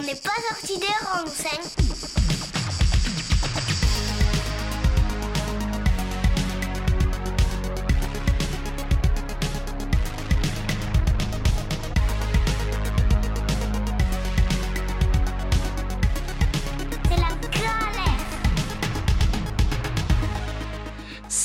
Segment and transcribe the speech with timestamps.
[0.00, 1.26] On n'est pas sorti des rangs,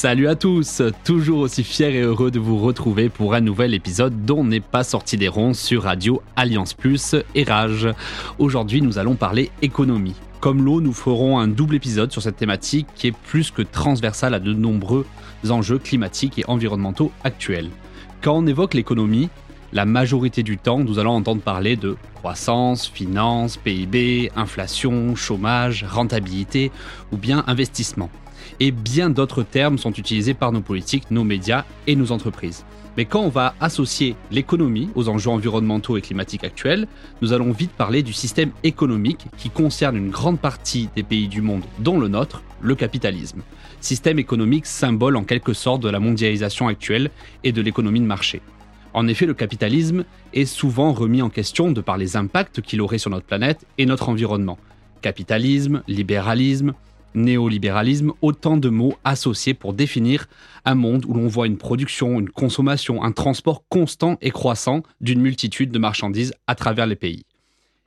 [0.05, 4.23] Salut à tous, toujours aussi fier et heureux de vous retrouver pour un nouvel épisode
[4.23, 7.87] dont n'est pas sorti des ronds sur Radio Alliance Plus et Rage.
[8.37, 10.15] Aujourd'hui nous allons parler économie.
[10.41, 14.33] Comme l'eau, nous ferons un double épisode sur cette thématique qui est plus que transversale
[14.33, 15.05] à de nombreux
[15.49, 17.69] enjeux climatiques et environnementaux actuels.
[18.21, 19.29] Quand on évoque l'économie,
[19.71, 26.71] la majorité du temps, nous allons entendre parler de croissance, finance, PIB, inflation, chômage, rentabilité
[27.13, 28.09] ou bien investissement
[28.59, 32.65] et bien d'autres termes sont utilisés par nos politiques, nos médias et nos entreprises.
[32.97, 36.87] Mais quand on va associer l'économie aux enjeux environnementaux et climatiques actuels,
[37.21, 41.41] nous allons vite parler du système économique qui concerne une grande partie des pays du
[41.41, 43.41] monde, dont le nôtre, le capitalisme.
[43.81, 47.11] Système économique symbole en quelque sorte de la mondialisation actuelle
[47.43, 48.41] et de l'économie de marché.
[48.93, 52.97] En effet, le capitalisme est souvent remis en question de par les impacts qu'il aurait
[52.97, 54.57] sur notre planète et notre environnement.
[55.01, 56.73] Capitalisme, libéralisme,
[57.15, 60.27] néolibéralisme, autant de mots associés pour définir
[60.65, 65.21] un monde où l'on voit une production, une consommation, un transport constant et croissant d'une
[65.21, 67.25] multitude de marchandises à travers les pays.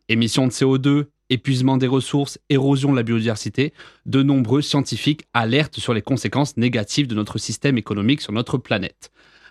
[0.09, 3.73] Émissions de CO2, épuisement des ressources, érosion de la biodiversité,
[4.07, 9.11] de nombreux scientifiques alertent sur les conséquences négatives de notre système économique sur notre planète.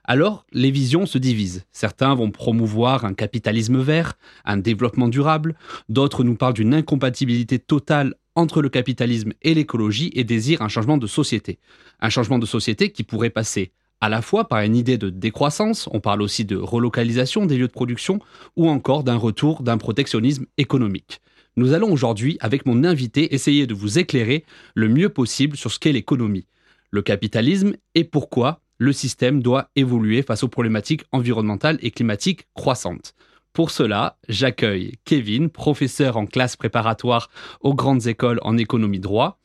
[0.09, 1.65] Alors, les visions se divisent.
[1.73, 5.55] Certains vont promouvoir un capitalisme vert, un développement durable,
[5.89, 10.97] d'autres nous parlent d'une incompatibilité totale entre le capitalisme et l'écologie et désirent un changement
[10.97, 11.59] de société.
[11.99, 15.89] Un changement de société qui pourrait passer à la fois par une idée de décroissance,
[15.91, 18.19] on parle aussi de relocalisation des lieux de production,
[18.55, 21.19] ou encore d'un retour d'un protectionnisme économique.
[21.55, 25.79] Nous allons aujourd'hui, avec mon invité, essayer de vous éclairer le mieux possible sur ce
[25.79, 26.45] qu'est l'économie,
[26.91, 33.13] le capitalisme et pourquoi le système doit évoluer face aux problématiques environnementales et climatiques croissantes.
[33.53, 37.29] Pour cela, j'accueille Kevin, professeur en classe préparatoire
[37.61, 39.39] aux grandes écoles en économie droit.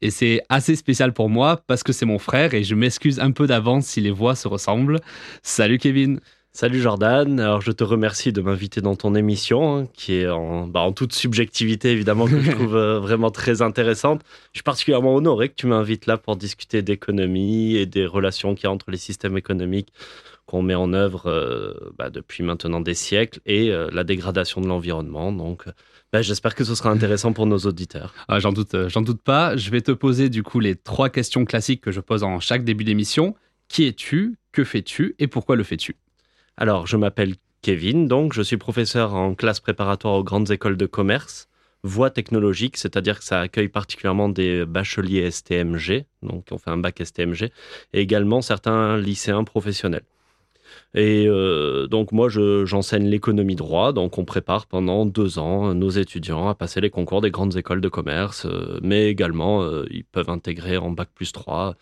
[0.00, 3.32] Et c'est assez spécial pour moi parce que c'est mon frère et je m'excuse un
[3.32, 5.00] peu d'avance si les voix se ressemblent.
[5.42, 6.20] Salut Kevin.
[6.60, 10.80] Salut Jordan, alors je te remercie de m'inviter dans ton émission, hein, qui est bah,
[10.80, 14.22] en, toute subjectivité évidemment, que je trouve euh, vraiment très intéressante.
[14.52, 18.64] Je suis particulièrement honoré que tu m'invites là pour discuter d'économie et des relations qu'il
[18.64, 19.92] y a entre les systèmes économiques
[20.46, 24.66] qu'on met en œuvre euh, bah, depuis maintenant des siècles et euh, la dégradation de
[24.66, 25.30] l'environnement.
[25.30, 25.62] Donc,
[26.12, 28.14] bah, j'espère que ce sera intéressant pour nos auditeurs.
[28.26, 29.56] Ah, j'en doute, j'en doute pas.
[29.56, 32.64] Je vais te poser du coup les trois questions classiques que je pose en chaque
[32.64, 33.36] début d'émission.
[33.68, 34.38] Qui es-tu?
[34.50, 35.14] Que fais-tu?
[35.20, 35.94] Et pourquoi le fais-tu?
[36.60, 40.86] Alors, je m'appelle Kevin, donc je suis professeur en classe préparatoire aux grandes écoles de
[40.86, 41.48] commerce
[41.84, 47.00] voie technologique, c'est-à-dire que ça accueille particulièrement des bacheliers STMG, donc on fait un bac
[47.00, 47.52] STMG,
[47.92, 50.02] et également certains lycéens professionnels.
[50.94, 56.48] Et euh, donc moi, j'enseigne l'économie droit, donc on prépare pendant deux ans nos étudiants
[56.48, 60.30] à passer les concours des grandes écoles de commerce, euh, mais également euh, ils peuvent
[60.30, 61.76] intégrer en bac plus 3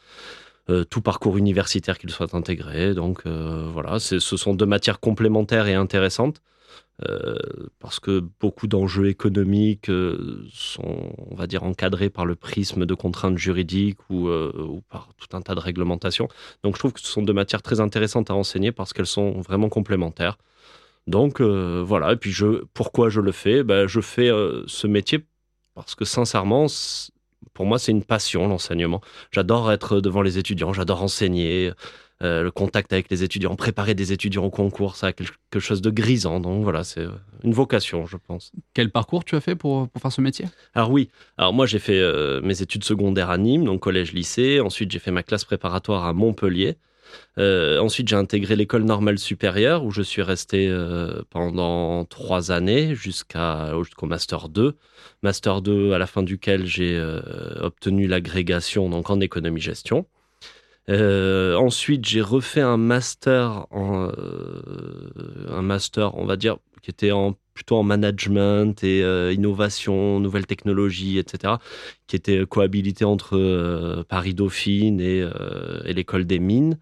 [0.90, 2.94] tout parcours universitaire qu'ils soient intégrés.
[2.94, 6.40] Donc voilà, ce sont deux matières complémentaires et intéressantes.
[7.06, 7.36] Euh,
[7.78, 12.94] parce que beaucoup d'enjeux économiques euh, sont, on va dire, encadrés par le prisme de
[12.94, 16.28] contraintes juridiques ou, euh, ou, par tout un tas de réglementations.
[16.62, 19.40] Donc je trouve que ce sont deux matières très intéressantes à enseigner parce qu'elles sont
[19.42, 20.38] vraiment complémentaires.
[21.06, 23.62] Donc voilà, et puis je, pourquoi je le fais?
[23.62, 24.28] Ben, Je fais
[24.66, 25.24] ce métier
[25.74, 26.66] parce que sincèrement,
[27.56, 29.00] pour moi, c'est une passion, l'enseignement.
[29.32, 31.72] J'adore être devant les étudiants, j'adore enseigner.
[32.22, 35.82] Euh, le contact avec les étudiants, préparer des étudiants au concours, ça a quelque chose
[35.82, 36.40] de grisant.
[36.40, 37.10] Donc voilà, c'est euh,
[37.44, 38.52] une vocation, je pense.
[38.72, 40.46] Quel parcours tu as fait pour, pour faire ce métier?
[40.72, 44.60] Alors oui, alors moi j'ai fait euh, mes études secondaires à Nîmes, donc collège-lycée.
[44.60, 46.78] Ensuite j'ai fait ma classe préparatoire à Montpellier.
[47.38, 50.74] Ensuite, j'ai intégré l'école normale supérieure où je suis resté
[51.30, 54.76] pendant trois années jusqu'au master 2.
[55.22, 56.98] Master 2 à la fin duquel j'ai
[57.60, 60.06] obtenu l'agrégation en économie-gestion.
[60.88, 64.12] Euh, ensuite, j'ai refait un master, euh,
[65.50, 67.10] un master, on va dire, qui était
[67.54, 71.54] plutôt en management et euh, innovation, nouvelles technologies, etc.,
[72.06, 75.24] qui était cohabilité entre Paris Dauphine et,
[75.84, 76.78] et l'école des mines.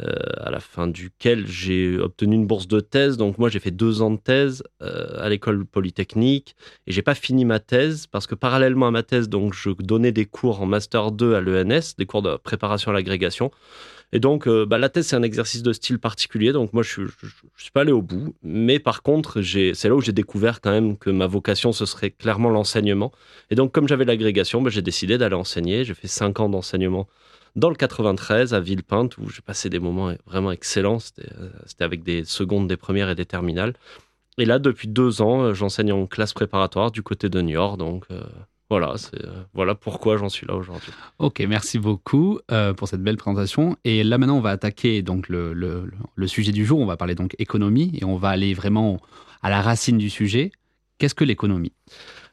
[0.00, 3.16] Euh, à la fin duquel j'ai obtenu une bourse de thèse.
[3.16, 6.54] Donc moi, j'ai fait deux ans de thèse euh, à l'école polytechnique
[6.86, 10.12] et j'ai pas fini ma thèse parce que parallèlement à ma thèse, donc je donnais
[10.12, 13.50] des cours en master 2 à l'ENS, des cours de préparation à l'agrégation.
[14.12, 16.52] Et donc, euh, bah, la thèse, c'est un exercice de style particulier.
[16.52, 17.08] Donc, moi, je ne
[17.56, 18.34] suis pas allé au bout.
[18.42, 22.10] Mais par contre, c'est là où j'ai découvert quand même que ma vocation, ce serait
[22.10, 23.12] clairement l'enseignement.
[23.50, 25.84] Et donc, comme j'avais l'agrégation, bah, j'ai décidé d'aller enseigner.
[25.84, 27.06] J'ai fait cinq ans d'enseignement
[27.56, 30.98] dans le 93 à Villepinte où j'ai passé des moments vraiment excellents.
[31.18, 33.74] Euh, c'était avec des secondes, des premières et des terminales.
[34.38, 37.76] Et là, depuis deux ans, euh, j'enseigne en classe préparatoire du côté de Niort.
[37.76, 38.06] Donc
[38.70, 39.18] voilà, c'est
[39.54, 40.92] voilà pourquoi j'en suis là aujourd'hui.
[41.18, 42.40] Ok, merci beaucoup
[42.76, 43.76] pour cette belle présentation.
[43.84, 46.78] Et là maintenant, on va attaquer donc le, le, le, sujet du jour.
[46.78, 49.00] On va parler donc économie et on va aller vraiment
[49.42, 50.52] à la racine du sujet.
[50.98, 51.72] Qu'est-ce que l'économie?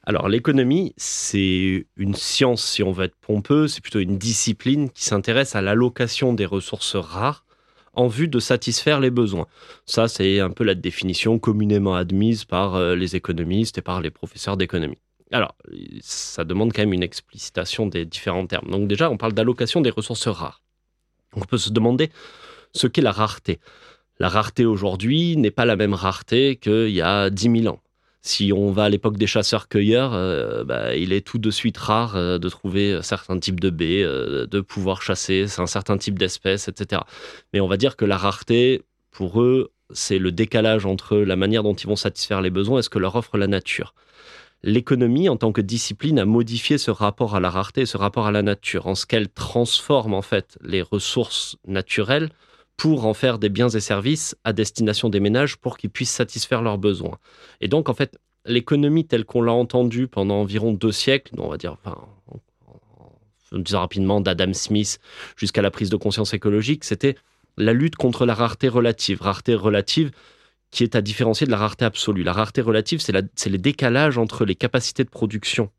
[0.07, 5.03] Alors l'économie, c'est une science, si on veut être pompeux, c'est plutôt une discipline qui
[5.03, 7.43] s'intéresse à l'allocation des ressources rares
[7.93, 9.47] en vue de satisfaire les besoins.
[9.85, 14.11] Ça, c'est un peu la définition communément admise par euh, les économistes et par les
[14.11, 14.99] professeurs d'économie.
[15.35, 15.53] Alors,
[15.99, 18.71] ça demande quand même une explicitation des différents termes.
[18.71, 20.61] Donc déjà, on parle d'allocation des ressources rares.
[21.35, 22.09] On peut se demander
[22.71, 23.59] ce qu'est la rareté.
[24.17, 27.81] La rareté aujourd'hui n'est pas la même rareté qu'il y a 10 000 ans.
[28.21, 32.15] Si on va à l'époque des chasseurs-cueilleurs, euh, bah, il est tout de suite rare
[32.15, 36.69] euh, de trouver certains types de baies, euh, de pouvoir chasser un certain type d'espèces,
[36.69, 37.01] etc.
[37.51, 41.61] Mais on va dire que la rareté, pour eux, c'est le décalage entre la manière
[41.61, 43.93] dont ils vont satisfaire les besoins et ce que leur offre la nature.
[44.67, 48.31] L'économie, en tant que discipline, a modifié ce rapport à la rareté, ce rapport à
[48.31, 52.29] la nature, en ce qu'elle transforme en fait les ressources naturelles
[52.75, 56.63] pour en faire des biens et services à destination des ménages pour qu'ils puissent satisfaire
[56.63, 57.19] leurs besoins.
[57.61, 58.17] Et donc, en fait,
[58.47, 61.99] l'économie telle qu'on l'a entendue pendant environ deux siècles, on va dire, enfin,
[63.51, 64.99] en disant rapidement d'Adam Smith
[65.37, 67.15] jusqu'à la prise de conscience écologique, c'était
[67.55, 69.21] la lutte contre la rareté relative.
[69.21, 70.09] Rareté relative
[70.71, 72.23] qui est à différencier de la rareté absolue.
[72.23, 75.69] La rareté relative, c'est les décalages entre les capacités de production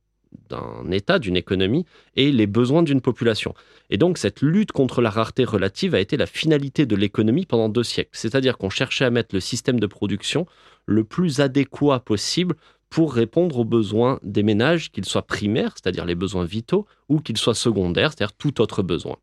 [0.50, 3.54] d'un État, d'une économie, et les besoins d'une population.
[3.90, 7.68] Et donc cette lutte contre la rareté relative a été la finalité de l'économie pendant
[7.68, 8.10] deux siècles.
[8.12, 10.46] C'est-à-dire qu'on cherchait à mettre le système de production
[10.84, 12.56] le plus adéquat possible
[12.90, 17.38] pour répondre aux besoins des ménages, qu'ils soient primaires, c'est-à-dire les besoins vitaux, ou qu'ils
[17.38, 19.16] soient secondaires, c'est-à-dire tout autre besoin.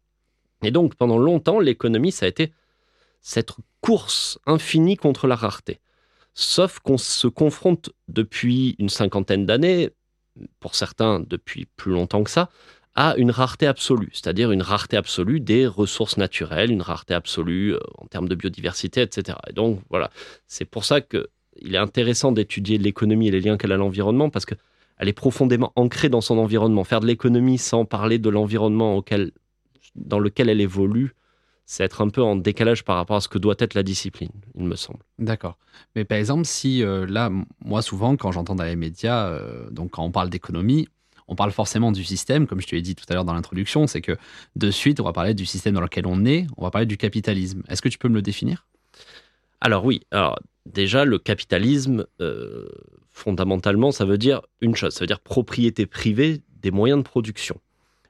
[0.63, 2.54] Et donc pendant longtemps, l'économie, ça a été
[3.23, 5.79] cette course infinie contre la rareté.
[6.35, 9.89] Sauf qu'on se confronte depuis une cinquantaine d'années,
[10.59, 12.49] pour certains depuis plus longtemps que ça,
[12.95, 17.79] à une rareté absolue, c'est-à-dire une rareté absolue des ressources naturelles, une rareté absolue euh,
[17.97, 19.37] en termes de biodiversité, etc.
[19.49, 20.11] Et donc voilà,
[20.47, 21.25] c'est pour ça qu'il
[21.63, 24.57] est intéressant d'étudier l'économie et les liens qu'elle a à l'environnement, parce qu'elle
[25.07, 26.83] est profondément ancrée dans son environnement.
[26.83, 29.03] Faire de l'économie sans parler de l'environnement
[29.95, 31.15] dans lequel elle évolue,
[31.65, 34.31] c'est être un peu en décalage par rapport à ce que doit être la discipline,
[34.56, 35.00] il me semble.
[35.19, 35.57] D'accord.
[35.95, 37.30] Mais par exemple, si euh, là,
[37.63, 40.88] moi souvent, quand j'entends dans les médias, euh, donc quand on parle d'économie,
[41.27, 43.88] on parle forcément du système, comme je te l'ai dit tout à l'heure dans l'introduction,
[43.88, 44.18] c'est que
[44.56, 46.98] de suite, on va parler du système dans lequel on est, on va parler du
[46.98, 47.63] capitalisme.
[47.69, 48.68] Est-ce que tu peux me le définir?
[49.62, 52.68] Alors oui, alors déjà, le capitalisme, euh,
[53.09, 57.59] fondamentalement, ça veut dire une chose, ça veut dire propriété privée des moyens de production.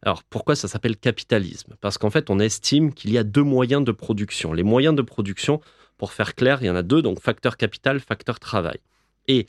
[0.04, 1.76] Alors pourquoi ça s'appelle capitalisme?
[1.80, 4.52] Parce qu'en fait, on estime qu'il y a deux moyens de production.
[4.52, 5.62] Les moyens de production,
[5.98, 8.80] pour faire clair, il y en a deux, donc facteur capital, facteur travail.
[9.30, 9.48] Et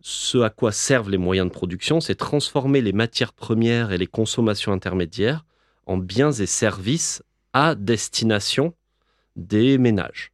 [0.00, 4.08] ce à quoi servent les moyens de production, c'est transformer les matières premières et les
[4.08, 5.44] consommations intermédiaires
[5.86, 7.22] en biens et services
[7.52, 8.74] à destination
[9.36, 10.32] des ménages.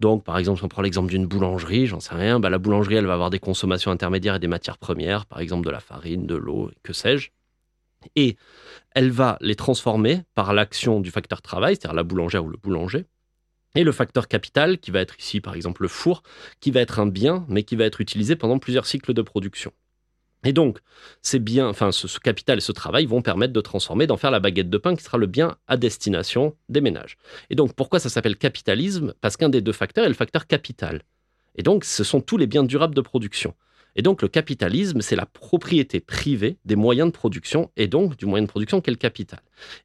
[0.00, 2.96] Donc, par exemple, si on prend l'exemple d'une boulangerie, j'en sais rien, bah, la boulangerie,
[2.96, 6.26] elle va avoir des consommations intermédiaires et des matières premières, par exemple de la farine,
[6.26, 7.30] de l'eau, que sais-je.
[8.14, 8.36] Et
[8.94, 13.06] elle va les transformer par l'action du facteur travail, c'est-à-dire la boulangère ou le boulanger,
[13.74, 16.22] et le facteur capital, qui va être ici par exemple le four,
[16.60, 19.72] qui va être un bien, mais qui va être utilisé pendant plusieurs cycles de production.
[20.44, 20.78] Et donc,
[21.22, 24.70] ces biens, ce, capital et ce travail vont permettre de transformer, d'en faire la baguette
[24.70, 27.16] de pain qui sera le bien à destination des ménages.
[27.50, 29.14] Et donc, pourquoi ça s'appelle capitalisme?
[29.20, 31.02] Parce qu'un des deux facteurs est le facteur capital.
[31.56, 33.54] Et donc, ce sont tous les biens durables de production.
[33.96, 38.26] Et donc, le capitalisme, c'est la propriété privée des moyens de production, et donc du
[38.26, 39.40] moyen de production qu'est le capital.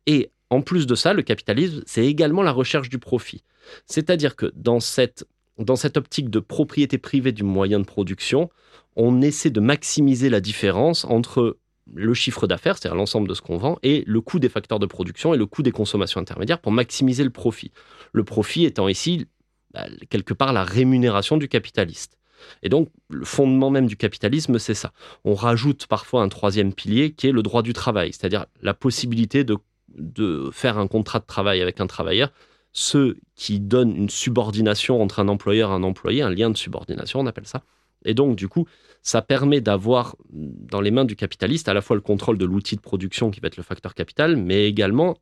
[0.06, 3.44] Et en plus de ça, le capitalisme, c'est également la recherche du profit.
[3.86, 5.26] C'est-à-dire que dans cette,
[5.58, 8.50] dans cette optique de propriété privée du moyen de production,
[8.96, 11.58] on essaie de maximiser la différence entre
[11.94, 14.86] le chiffre d'affaires, c'est-à-dire l'ensemble de ce qu'on vend, et le coût des facteurs de
[14.86, 17.72] production et le coût des consommations intermédiaires pour maximiser le profit.
[18.12, 19.26] Le profit étant ici,
[19.74, 22.18] bah, quelque part, la rémunération du capitaliste.
[22.64, 24.92] Et donc, le fondement même du capitalisme, c'est ça.
[25.26, 29.44] On rajoute parfois un troisième pilier qui est le droit du travail, c'est-à-dire la possibilité
[29.44, 29.58] de,
[29.98, 32.32] de faire un contrat de travail avec un travailleur
[32.74, 37.20] ceux qui donnent une subordination entre un employeur et un employé, un lien de subordination,
[37.20, 37.64] on appelle ça.
[38.06, 38.66] Et donc, du coup,
[39.04, 42.76] ça permet d'avoir dans les mains du capitaliste à la fois le contrôle de l'outil
[42.76, 45.18] de production qui va être le facteur capital, mais également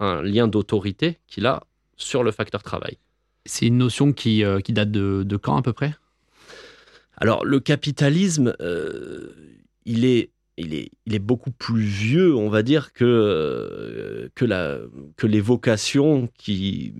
[0.00, 1.62] un lien d'autorité qu'il a
[1.96, 2.98] sur le facteur travail.
[3.44, 5.94] C'est une notion qui, euh, qui date de, quand à peu près?
[7.16, 9.30] Alors, le capitalisme, euh,
[9.84, 14.44] il est il est, il est beaucoup plus vieux, on va dire, que, euh, que,
[14.44, 14.78] la,
[15.16, 16.94] que les vocations qui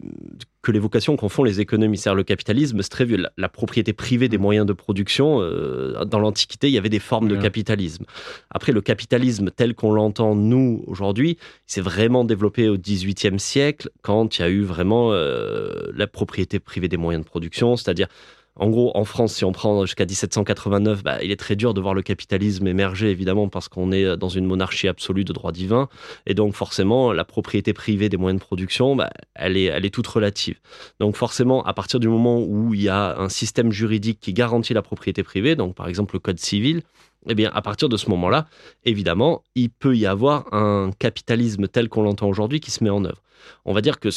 [0.62, 2.06] que les vocations qu'en font les économistes.
[2.06, 3.20] Le capitalisme, c'est très vieux.
[3.36, 7.26] La, propriété privée des moyens de production, euh, dans l'Antiquité, il y avait des formes
[7.26, 8.04] de capitalisme.
[8.48, 14.38] Après, le capitalisme tel qu'on l'entend, nous, aujourd'hui, s'est vraiment développé au XVIIIe siècle, quand
[14.38, 18.06] il y a eu vraiment euh, la propriété privée des moyens de production, c'est-à-dire
[18.56, 21.80] en gros, en France, si on prend jusqu'à 1789, bah, il est très dur de
[21.80, 25.88] voir le capitalisme émerger, évidemment, parce qu'on est dans une monarchie absolue de droit divin.
[26.26, 30.58] Et donc, forcément, la propriété privée des moyens de production, bah, elle, est, toute relative.
[31.00, 34.74] Donc, forcément, à partir du moment où il y a un système juridique qui garantit
[34.74, 36.82] la propriété privée, donc par exemple le Code civil,
[37.28, 38.46] eh bien, à partir de ce moment-là,
[38.84, 43.04] évidemment, il peut y avoir un capitalisme tel qu'on l'entend aujourd'hui qui se met en
[43.04, 43.22] œuvre.
[43.64, 44.08] On va dire que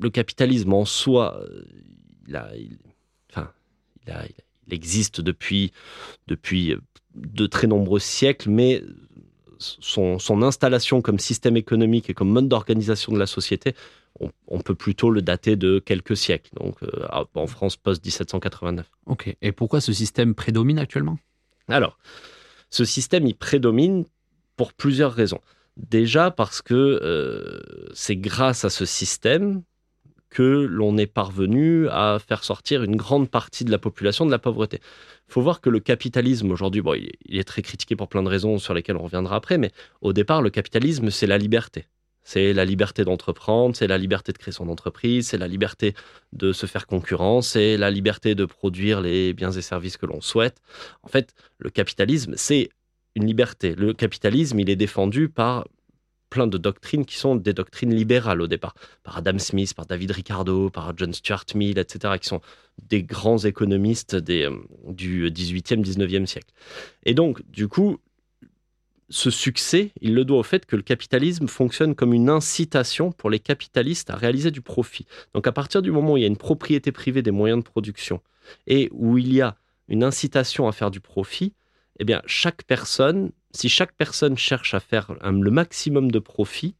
[0.00, 1.64] le capitalisme en soi, euh,
[2.56, 2.78] il
[4.10, 5.72] a, il, existe depuis,
[6.28, 6.76] depuis
[7.14, 8.82] de très nombreux siècles, mais
[9.58, 13.74] son, installation comme système économique et comme mode d'organisation de la société,
[14.46, 18.84] on, peut plutôt le dater de quelques siècles, donc euh, en France post-1789.
[19.06, 21.18] Ok, et pourquoi ce système prédomine actuellement?
[21.68, 21.98] Alors,
[22.70, 24.04] ce système, il prédomine
[24.56, 25.40] pour plusieurs raisons.
[25.76, 27.60] Déjà parce que euh,
[27.94, 29.62] c'est grâce à ce système
[30.32, 34.38] que l'on est parvenu à faire sortir une grande partie de la population de la
[34.38, 34.78] pauvreté.
[35.28, 38.28] Il faut voir que le capitalisme aujourd'hui, bon, il est très critiqué pour plein de
[38.28, 39.70] raisons sur lesquelles on reviendra après, mais
[40.00, 41.84] au départ, le capitalisme, c'est la liberté.
[42.24, 45.94] C'est la liberté d'entreprendre, c'est la liberté de créer son entreprise, c'est la liberté
[46.32, 50.22] de se faire concurrence, c'est la liberté de produire les biens et services que l'on
[50.22, 50.62] souhaite.
[51.02, 52.70] En fait, le capitalisme, c'est
[53.16, 53.74] une liberté.
[53.74, 55.66] Le capitalisme, il est défendu par
[56.32, 60.12] plein de doctrines qui sont des doctrines libérales au départ, par Adam Smith, par David
[60.12, 62.40] Ricardo, par John Stuart Mill, etc., qui sont
[62.88, 64.56] des grands économistes des, euh,
[64.88, 66.50] du 18e, 19e siècle.
[67.04, 67.98] Et donc, du coup,
[69.10, 73.28] ce succès, il le doit au fait que le capitalisme fonctionne comme une incitation pour
[73.28, 75.06] les capitalistes à réaliser du profit.
[75.34, 77.68] Donc à partir du moment où il y a une propriété privée des moyens de
[77.68, 78.22] production
[78.66, 79.58] et où il y a
[79.88, 81.52] une incitation à faire du profit,
[81.98, 86.74] eh bien chaque personne si chaque personne cherche à faire le maximum de profit,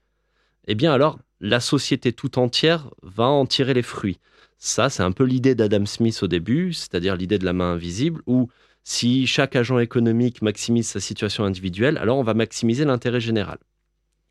[0.67, 4.19] eh bien alors la société tout entière va en tirer les fruits.
[4.59, 8.23] Ça, c'est un peu l'idée d'Adam Smith au début, c'est-à-dire l'idée de la main invisible,
[8.27, 8.49] où
[8.85, 13.59] si chaque agent économique maximise sa situation individuelle, alors on va maximiser l'intérêt général.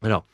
[0.01, 0.25] Alors,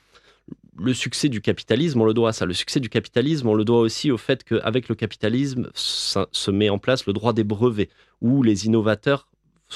[0.78, 2.46] le succès du capitalisme, on le doit à ça.
[2.46, 6.70] Le succès du capitalisme, on le doit aussi au fait qu'avec le capitalisme se met
[6.70, 7.90] en place le droit des brevets,
[8.22, 9.28] où les innovateurs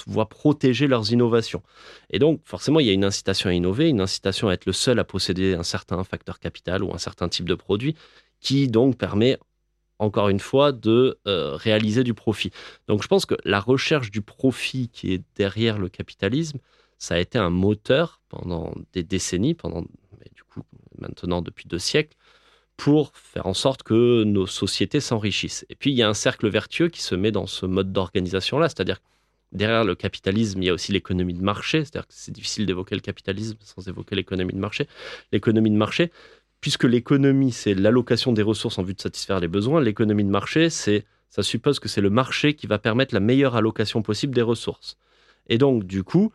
[0.08, 1.62] voient protéger leurs innovations.
[2.10, 4.74] Et donc, forcément, il y a une incitation à innover, une incitation à être le
[4.74, 7.96] seul à posséder un certain facteur capital ou un certain type de produit,
[8.40, 9.38] qui donc permet,
[10.00, 12.52] encore une fois, de euh, réaliser du profit.
[12.88, 16.60] Donc, je pense que la recherche du profit qui est derrière le capitalisme,
[16.98, 20.62] ça a été un moteur pendant des décennies, pendant, du coup,
[20.98, 22.16] maintenant depuis deux siècles,
[22.78, 25.66] pour faire en sorte que nos sociétés s'enrichissent.
[25.70, 28.70] Et puis, il y a un cercle vertueux qui se met dans ce mode d'organisation-là,
[28.70, 29.02] c'est-à-dire
[29.52, 31.80] derrière le capitalisme, il y a aussi l'économie de marché.
[31.80, 34.88] C'est-à-dire que c'est difficile d'évoquer le capitalisme sans évoquer l'économie de marché.
[35.32, 36.12] L'économie de marché,
[36.62, 40.70] puisque l'économie, c'est l'allocation des ressources en vue de satisfaire les besoins, l'économie de marché,
[40.70, 44.42] c'est, ça suppose que c'est le marché qui va permettre la meilleure allocation possible des
[44.42, 44.98] ressources.
[45.48, 46.32] Et donc, du coup,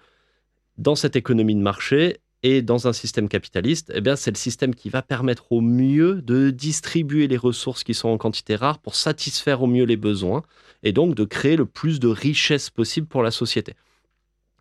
[0.78, 4.74] dans cette économie de marché, et dans un système capitaliste, eh bien, c'est le système
[4.74, 8.94] qui va permettre au mieux de distribuer les ressources qui sont en quantité rare pour
[8.94, 10.44] satisfaire au mieux les besoins
[10.82, 13.74] et donc de créer le plus de richesse possible pour la société.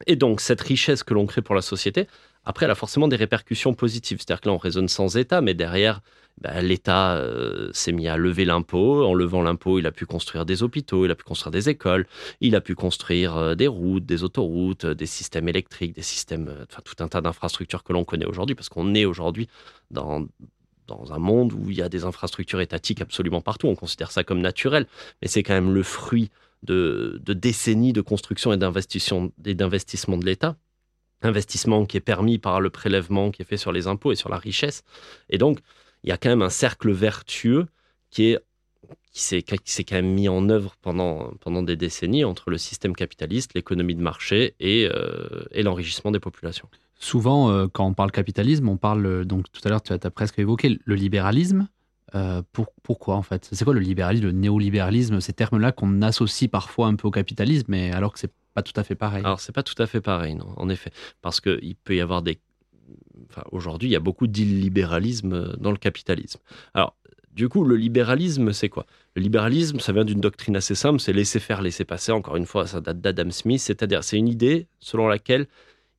[0.07, 2.07] Et donc, cette richesse que l'on crée pour la société,
[2.43, 4.19] après, elle a forcément des répercussions positives.
[4.19, 6.01] C'est-à-dire que là, on raisonne sans État, mais derrière,
[6.41, 9.03] bah, l'État euh, s'est mis à lever l'impôt.
[9.03, 12.05] En levant l'impôt, il a pu construire des hôpitaux, il a pu construire des écoles,
[12.41, 16.53] il a pu construire euh, des routes, des autoroutes, euh, des systèmes électriques, des systèmes,
[16.84, 19.48] tout un tas d'infrastructures que l'on connaît aujourd'hui, parce qu'on est aujourd'hui
[19.89, 20.27] dans,
[20.88, 23.68] dans un monde où il y a des infrastructures étatiques absolument partout.
[23.68, 24.88] On considère ça comme naturel,
[25.22, 26.30] mais c'est quand même le fruit
[26.63, 29.30] de, décennies de construction et d'investissement
[30.18, 30.58] de l'État
[31.22, 34.30] investissement qui est permis par le prélèvement qui est fait sur les impôts et sur
[34.30, 34.84] la richesse.
[35.30, 35.60] Et donc,
[36.04, 37.68] il y a quand même un cercle vertueux
[38.10, 38.39] qui est
[39.12, 41.32] qui s'est, quand même mis en œuvre pendant,
[41.63, 46.68] des décennies entre le système capitaliste, l'économie de marché et, euh, et l'enrichissement des populations.
[46.97, 50.39] Souvent, euh, quand on parle capitalisme, on parle, donc tout à l'heure, tu as, presque
[50.39, 51.67] évoqué le libéralisme.
[52.13, 53.49] Euh, pour, pourquoi en fait?
[53.51, 57.65] C'est quoi le libéralisme, le néolibéralisme, ces termes-là qu'on associe parfois un peu au capitalisme,
[57.67, 59.25] mais alors que c'est pas tout à fait pareil?
[59.25, 62.21] Alors c'est pas tout à fait pareil, non, en effet, parce qu'il peut y avoir
[62.21, 62.39] des,
[63.29, 66.39] enfin, aujourd'hui il y a beaucoup d'illibéralisme dans le capitalisme.
[66.73, 66.95] Alors
[67.33, 68.85] du coup, le libéralisme, c'est quoi?
[69.15, 72.13] Le libéralisme, ça vient d'une doctrine assez simple, c'est laisser faire, laisser passer.
[72.13, 75.47] Encore une fois, ça date d'Adam Smith, c'est-à-dire c'est une idée selon laquelle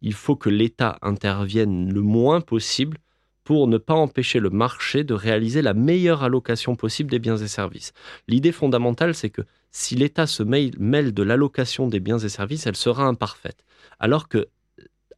[0.06, 2.98] il faut que l'État intervienne le moins possible
[3.42, 7.48] pour ne pas empêcher le marché de réaliser la meilleure allocation possible des biens et
[7.48, 7.92] services.
[8.28, 12.76] L'idée fondamentale, c'est que si l'État se mêle de l'allocation des biens et services, elle
[12.76, 13.64] sera imparfaite.
[13.98, 14.46] Alors que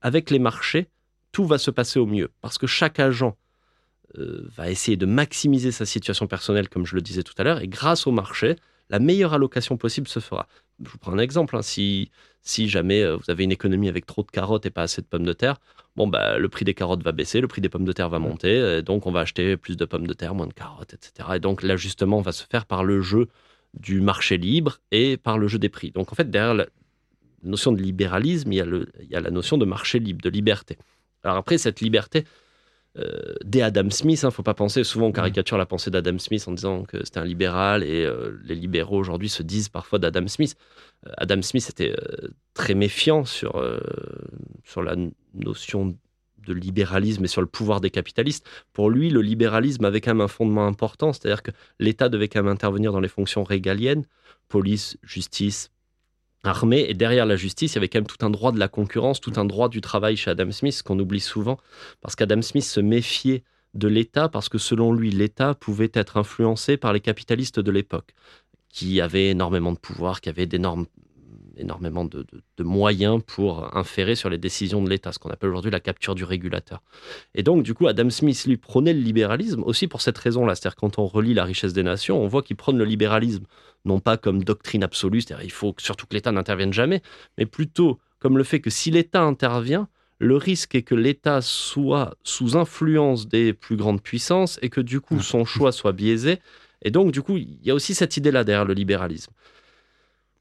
[0.00, 0.88] avec les marchés,
[1.32, 3.36] tout va se passer au mieux, parce que chaque agent
[4.16, 7.60] euh, va essayer de maximiser sa situation personnelle, comme je le disais tout à l'heure,
[7.60, 8.56] et grâce au marché,
[8.88, 10.48] la meilleure allocation possible se fera.
[10.84, 11.56] Je vous prends un exemple.
[11.56, 11.62] Hein.
[11.62, 12.10] Si,
[12.42, 15.06] si jamais euh, vous avez une économie avec trop de carottes et pas assez de
[15.06, 15.60] pommes de terre,
[15.96, 18.18] bon, bah, le prix des carottes va baisser, le prix des pommes de terre va
[18.18, 21.30] monter, donc on va acheter plus de pommes de terre, moins de carottes, etc.
[21.36, 23.28] Et donc l'ajustement va se faire par le jeu
[23.74, 25.90] du marché libre et par le jeu des prix.
[25.90, 26.66] Donc en fait, derrière la
[27.42, 30.22] notion de libéralisme, il y a, le, il y a la notion de marché libre,
[30.22, 30.78] de liberté.
[31.22, 32.24] Alors après, cette liberté,
[32.98, 36.18] euh, Adam Smith, il hein, ne faut pas penser, souvent on caricature la pensée d'Adam
[36.18, 39.98] Smith en disant que c'était un libéral et euh, les libéraux aujourd'hui se disent parfois
[39.98, 40.56] d'Adam Smith.
[41.06, 41.94] Euh, Adam Smith était
[42.54, 43.62] très méfiant sur,
[44.64, 44.96] sur la
[45.34, 45.96] notion
[46.46, 48.48] de libéralisme et sur le pouvoir des capitalistes.
[48.72, 52.42] Pour lui, le libéralisme avait quand même un fondement important, c'est-à-dire que l'État devait quand
[52.42, 54.04] même intervenir dans les fonctions régaliennes,
[54.48, 55.70] police, justice,
[56.44, 58.68] armée, et derrière la justice, il y avait quand même tout un droit de la
[58.68, 61.58] concurrence, tout un droit du travail chez Adam Smith, qu'on oublie souvent,
[62.00, 66.76] parce qu'Adam Smith se méfiait de l'État, parce que selon lui, l'État pouvait être influencé
[66.76, 68.14] par les capitalistes de l'époque,
[68.68, 70.86] qui avaient énormément de pouvoir, qui avaient d'énormes
[71.58, 72.24] énormément de,
[72.58, 76.24] moyens pour inférer sur les décisions de l'État, ce qu'on appelle aujourd'hui la capture du
[76.24, 76.82] régulateur.
[77.34, 80.54] Et donc, du coup, Adam Smith, lui, prônait le libéralisme aussi pour cette raison-là.
[80.54, 83.44] C'est-à-dire, quand on relit La richesse des nations, on voit qu'il prône le libéralisme,
[83.84, 87.02] non pas comme doctrine absolue, c'est-à-dire, il faut surtout que l'État n'intervienne jamais,
[87.36, 89.88] mais plutôt comme le fait que si l'État intervient,
[90.18, 95.00] le risque est que l'État soit sous influence des plus grandes puissances et que du
[95.00, 96.40] coup son choix soit biaisé.
[96.82, 99.32] Et donc, du coup, il y a aussi cette idée-là derrière le libéralisme.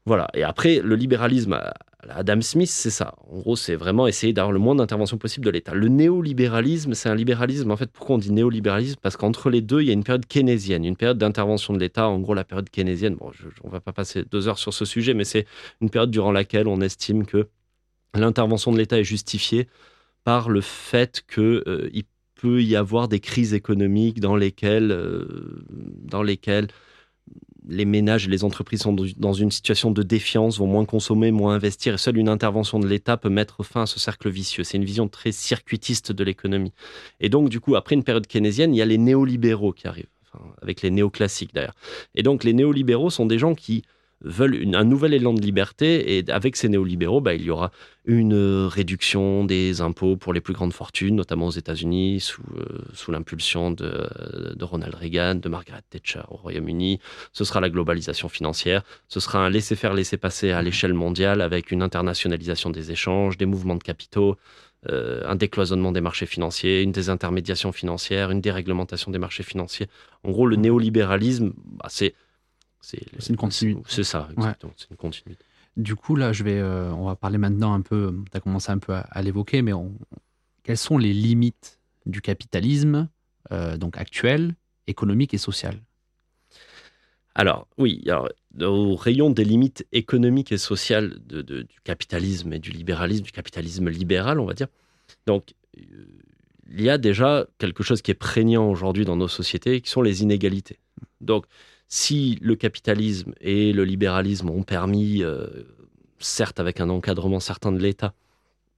[0.08, 0.26] Voilà.
[0.32, 1.60] Et après, le libéralisme
[2.08, 3.14] Adam Smith, c'est ça.
[3.30, 5.74] En gros, c'est vraiment essayer d'avoir le moins d'intervention possible de l'État.
[5.74, 7.70] Le néolibéralisme, c'est un libéralisme.
[7.70, 8.98] En fait, pourquoi on dit néolibéralisme?
[9.02, 12.08] Parce qu'entre les deux, il y a une période keynésienne, une période d'intervention de l'État.
[12.08, 14.86] En gros, la période keynésienne, bon, on ne va pas passer deux heures sur ce
[14.86, 15.46] sujet, mais c'est
[15.82, 17.48] une période durant laquelle on estime que
[18.14, 19.68] l'intervention de l'État est justifiée
[20.24, 21.90] par le fait qu'il euh,
[22.36, 25.26] peut y avoir des crises économiques dans lesquelles, euh,
[25.68, 26.68] dans lesquelles
[27.68, 31.54] les ménages et les entreprises sont dans une situation de défiance, vont moins consommer, moins
[31.54, 34.64] investir, et seule une intervention de l'État peut mettre fin à ce cercle vicieux.
[34.64, 36.72] C'est une vision très circuitiste de l'économie.
[37.20, 40.06] Et donc, du coup, après une période keynésienne, il y a les néolibéraux qui arrivent,
[40.62, 41.74] avec les néoclassiques d'ailleurs.
[42.14, 43.82] Et donc, les néolibéraux sont des gens qui
[44.20, 46.18] veulent un nouvel élan de liberté.
[46.18, 47.70] Et avec ces néolibéraux, bah, il y aura
[48.04, 53.12] une réduction des impôts pour les plus grandes fortunes, notamment aux États-Unis, sous, euh, sous
[53.12, 54.08] l'impulsion de,
[54.56, 57.00] de, Ronald Reagan, de Margaret Thatcher au Royaume-Uni.
[57.32, 58.82] Ce sera la globalisation financière.
[59.08, 63.76] Ce sera un laisser-faire, laisser-passer à l'échelle mondiale avec une internationalisation des échanges, des mouvements
[63.76, 64.36] de capitaux.
[64.88, 69.88] Euh, un décloisonnement des marchés financiers, une désintermédiation financière, une déréglementation des marchés financiers.
[70.22, 72.14] En gros, le néolibéralisme, bah, c'est
[72.80, 73.80] c'est une continuité.
[73.88, 74.72] C'est ça, exactement.
[74.76, 75.44] C'est une continuité.
[75.76, 78.70] Du coup, là, je vais, euh, on va parler maintenant un peu, tu as commencé
[78.72, 79.72] un peu à, l'évoquer, mais
[80.64, 83.08] quelles sont les limites du capitalisme
[83.52, 84.54] euh, donc actuel,
[84.86, 85.80] économique et social?
[87.38, 88.28] Alors oui, alors,
[88.60, 93.88] au rayon des limites économiques et sociales de, du capitalisme et du libéralisme, du capitalisme
[93.88, 94.66] libéral, on va dire.
[95.26, 95.82] Donc euh,
[96.70, 100.02] il y a déjà quelque chose qui est prégnant aujourd'hui dans nos sociétés, qui sont
[100.02, 100.80] les inégalités.
[101.20, 101.46] Donc
[101.88, 105.46] si le capitalisme et le libéralisme ont permis, euh,
[106.18, 108.14] certes avec un encadrement certain de l'État,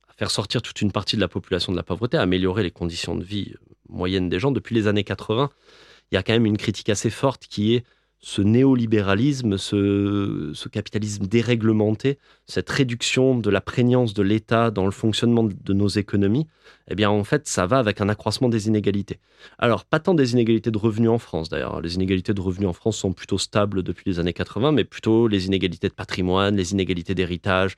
[0.08, 2.70] à faire sortir toute une partie de la population de la pauvreté, à améliorer les
[2.70, 3.54] conditions de vie
[3.88, 5.50] moyennes des gens, depuis les années 80,
[6.10, 7.84] il y a quand même une critique assez forte qui est
[8.22, 15.44] ce néolibéralisme, ce, capitalisme déréglementé, cette réduction de la prégnance de l'État dans le fonctionnement
[15.44, 16.46] de nos économies,
[16.88, 19.20] eh bien en fait ça va avec un accroissement des inégalités.
[19.58, 22.74] Alors pas tant des inégalités de revenus en France d'ailleurs, les inégalités de revenus en
[22.74, 26.72] France sont plutôt stables depuis les années 80, mais plutôt les inégalités de patrimoine, les
[26.72, 27.76] inégalités d'héritage.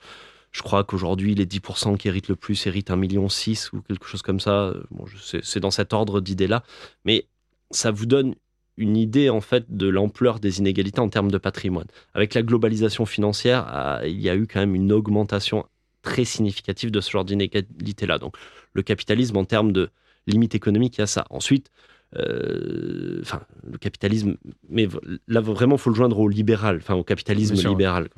[0.51, 3.27] Je crois qu'aujourd'hui, les 10% qui héritent le plus héritent 1,6 million
[3.73, 4.75] ou quelque chose comme ça.
[4.91, 6.63] Bon, c'est dans cet ordre d'idées-là.
[7.07, 7.27] Mais
[7.71, 8.35] ça vous donne
[8.77, 11.87] une idée en fait de l'ampleur des inégalités en termes de patrimoine.
[12.15, 15.67] Avec la globalisation financière, ah, il y a eu quand même une augmentation
[16.03, 18.19] très significative de ce genre d'inégalité-là.
[18.19, 18.37] Donc
[18.73, 19.91] le capitalisme en termes de
[20.27, 21.27] limite économique, il y a ça.
[21.31, 21.71] Ensuite,
[22.19, 24.37] euh, enfin, le capitalisme,
[24.69, 24.89] mais
[25.29, 28.09] là vraiment, faut le joindre au libéral, enfin au capitalisme libéral.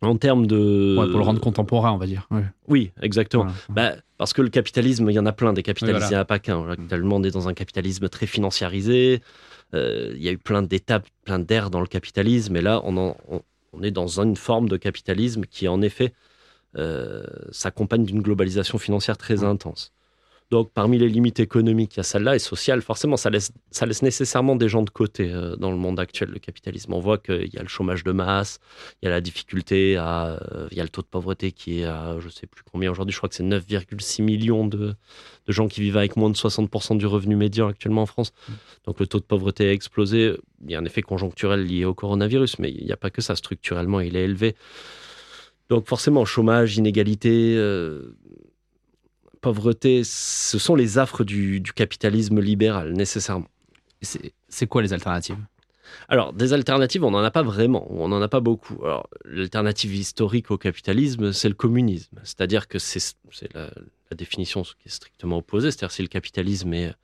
[0.00, 0.94] En termes de.
[0.94, 2.28] pour le rendre contemporain, on va dire.
[2.68, 3.46] Oui, exactement.
[3.68, 6.20] Bah, parce que le capitalisme, il y en a plein des capitalismes, il n'y en
[6.20, 6.76] a pas qu'un.
[6.90, 9.20] Le monde est dans un capitalisme très financiarisé.
[9.74, 12.56] Euh, il y a eu plein d'étapes, plein d'ères dans le capitalisme.
[12.56, 16.14] Et là, on, on, est dans une forme de capitalisme qui, en effet,
[16.76, 19.92] euh, s'accompagne d'une globalisation financière très intense.
[20.50, 22.80] Donc, parmi les limites économiques, il y a celle-là et sociale.
[22.80, 26.30] Forcément, ça laisse, ça laisse nécessairement des gens de côté euh, dans le monde actuel,
[26.30, 26.94] le capitalisme.
[26.94, 28.58] On voit qu'il y a le chômage de masse,
[29.02, 31.80] il y a la difficulté, à, euh, il y a le taux de pauvreté qui
[31.80, 34.94] est à, je ne sais plus combien aujourd'hui, je crois que c'est 9,6 millions de,
[35.46, 38.32] de, gens qui vivent avec moins de 60% du revenu médian actuellement en France.
[38.48, 38.52] Mmh.
[38.86, 40.34] Donc, le taux de pauvreté a explosé.
[40.64, 43.20] Il y a un effet conjoncturel lié au coronavirus, mais il n'y a pas que
[43.20, 43.36] ça.
[43.36, 44.56] Structurellement, il est élevé.
[45.68, 47.54] Donc, forcément, chômage, inégalité.
[47.56, 48.16] Euh,
[49.40, 53.48] pauvreté, ce sont les affres du, capitalisme libéral, nécessairement.
[54.00, 55.38] C'est quoi les alternatives?
[56.08, 58.78] Alors, des alternatives, on n'en a pas vraiment, on n'en a pas beaucoup.
[58.84, 62.20] Alors, l'alternative historique au capitalisme, c'est le communisme.
[62.24, 63.14] C'est-à-dire que c'est
[63.54, 63.70] la,
[64.10, 65.70] la, définition qui est strictement opposée.
[65.70, 66.94] C'est-à-dire si le capitalisme est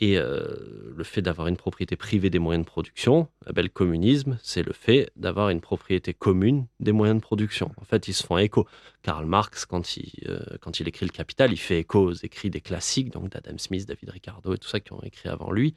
[0.00, 3.68] et euh, le fait d'avoir une propriété privée des moyens de production, eh ben, le
[3.68, 7.70] communisme, c'est le fait d'avoir une propriété commune des moyens de production.
[7.76, 8.66] En fait, ils se font écho.
[9.02, 12.48] Karl Marx, quand il, euh, quand il écrit Le Capital, il fait écho aux écrits
[12.48, 15.74] des classiques, donc d'Adam Smith, David Ricardo et tout ça qui ont écrit avant lui.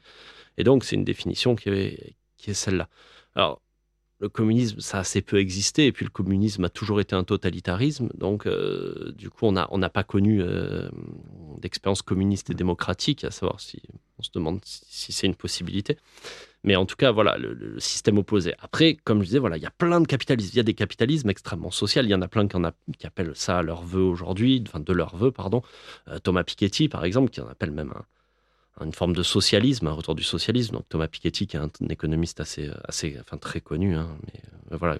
[0.56, 2.88] Et donc, c'est une définition qui est, qui est celle-là.
[3.34, 3.60] Alors,
[4.24, 7.24] le communisme, ça a assez peu existé, et puis le communisme a toujours été un
[7.24, 10.88] totalitarisme, donc euh, du coup, on n'a pas connu euh,
[11.58, 13.82] d'expérience communiste et démocratique, à savoir si
[14.18, 15.98] on se demande si, c'est une possibilité.
[16.62, 18.54] Mais en tout cas, voilà, le, système opposé.
[18.60, 20.52] Après, comme je disais, voilà, il y a plein de capitalismes.
[20.54, 22.00] Il y a des capitalismes extrêmement sociaux.
[22.02, 25.30] Il y en a plein qui appellent ça leur vœu aujourd'hui, enfin de leur vœu,
[25.30, 25.60] pardon.
[26.08, 28.04] Euh, Thomas Piketty, par exemple, qui en appelle même un,
[28.80, 30.74] une forme de socialisme, un retour du socialisme.
[30.74, 34.40] Donc Thomas Piketty, qui est un, économiste assez, assez, enfin très connu, hein, mais
[34.72, 34.98] euh, voilà.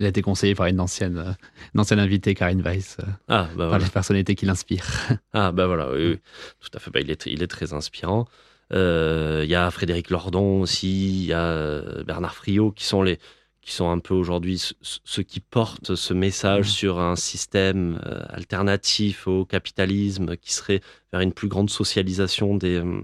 [0.00, 1.32] Il a été conseillé par une ancienne, euh,
[1.74, 4.90] une ancienne invitée, Karine Weiss, euh, ah, bah par les personnalités qui l'inspirent.
[5.32, 6.18] Ah bah voilà, oui,
[6.60, 6.90] tout à fait.
[6.90, 8.26] Bah, il, est, il est très inspirant.
[8.70, 13.18] Il y a Frédéric Lordon aussi, il y a Bernard Friot, qui sont les,
[13.64, 16.70] qui sont un peu aujourd'hui ceux qui portent ce message mmh.
[16.70, 22.74] sur un système euh, alternatif au capitalisme qui serait vers une plus grande socialisation des,
[22.74, 23.00] euh,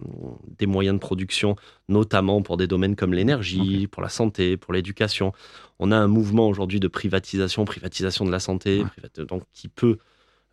[0.58, 1.56] des moyens de production,
[1.88, 5.32] notamment pour des domaines comme l'énergie, pour la santé, pour l'éducation.
[5.78, 8.84] On a un mouvement aujourd'hui de privatisation, privatisation de la santé,
[9.16, 9.96] donc qui peut,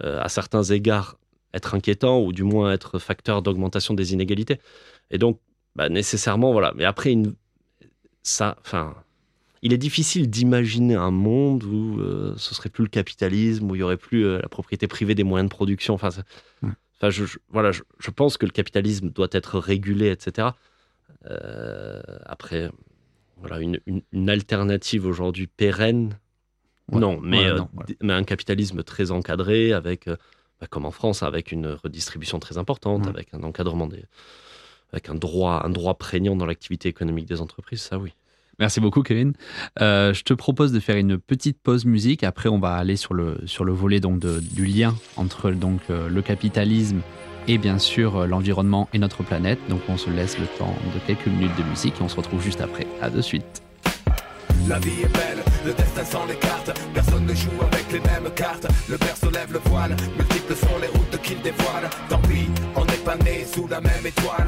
[0.04, 1.18] euh, à certains égards,
[1.54, 4.62] être inquiétant ou du moins être facteur d'augmentation des inégalités.
[5.12, 5.42] Et donc,
[5.76, 6.72] bah, nécessairement, voilà.
[6.78, 7.36] Mais après, une,
[8.24, 8.96] ça, enfin
[9.62, 13.80] il est difficile d'imaginer un monde où euh, ce serait plus le capitalisme, où il
[13.80, 15.94] y aurait plus euh, la propriété privée des moyens de production.
[15.94, 16.10] Enfin,
[16.62, 20.50] enfin je, voilà, je, pense que le capitalisme doit être régulé, etc.
[21.30, 22.70] Euh, après,
[23.38, 23.80] voilà, une,
[24.12, 26.18] une, alternative aujourd'hui pérenne,
[26.92, 27.50] non, mais,
[28.02, 33.08] mais un capitalisme très encadré, avec, bah, comme en France, avec une redistribution très importante,
[33.08, 34.06] avec un encadrement des,
[34.94, 38.14] avec un droit, un droit prégnant dans l'activité économique des entreprises, ça oui.
[38.60, 39.34] Merci beaucoup, Kevin.
[39.82, 42.24] Euh, je te propose de faire une petite pause musique.
[42.24, 46.10] Après, on va aller sur le, sur le volet donc du lien entre donc, euh,
[46.10, 47.02] le capitalisme
[47.48, 49.60] et bien sûr euh, l'environnement et notre planète.
[49.70, 52.42] Donc, on se laisse le temps de quelques minutes de musique et on se retrouve
[52.42, 52.88] juste après.
[53.00, 53.62] À de suite.
[54.68, 56.72] La vie est belle, le destin sans les cartes.
[56.94, 58.68] Personne ne joue avec les mêmes cartes.
[58.90, 61.90] Le père lève le voile, multiples sont les routes qu'il dévoile.
[62.10, 64.48] Tant pis, on n'est pas né sous la même étoile.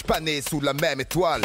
[0.03, 1.41] pas né sous la même étoile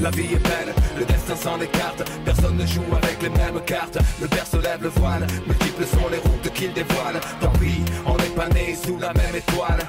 [0.00, 2.02] La vie est belle, le destin s'en écarte.
[2.24, 3.98] Personne ne joue avec les mêmes cartes.
[4.20, 7.20] Le père se lève le voile, multiples sont les routes qu'il dévoile.
[7.40, 9.80] Tant pis, on n'est pas né sous la même étoile.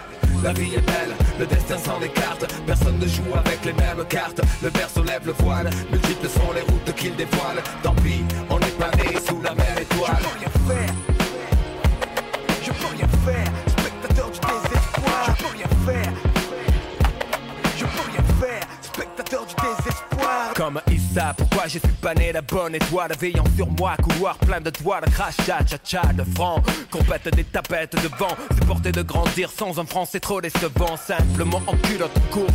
[0.43, 2.45] La vie est belle, le destin s'en écarte.
[2.65, 4.41] Personne ne joue avec les mêmes cartes.
[4.61, 7.61] Le se lève le voile, multiples sont les routes qu'il dévoile.
[7.83, 10.54] Tant pis, on n'est pas né sous la même étoile.
[20.55, 24.61] Comme Issa, pourquoi je suis pas né la bonne étoile Veillant sur moi, couloir plein
[24.61, 29.51] de toiles, crachat, cha-cha, de francs Compète des tapettes de vent, c'est porter de grandir
[29.51, 30.95] sans un franc, c'est trop décevant.
[30.95, 32.53] Simplement en culotte courte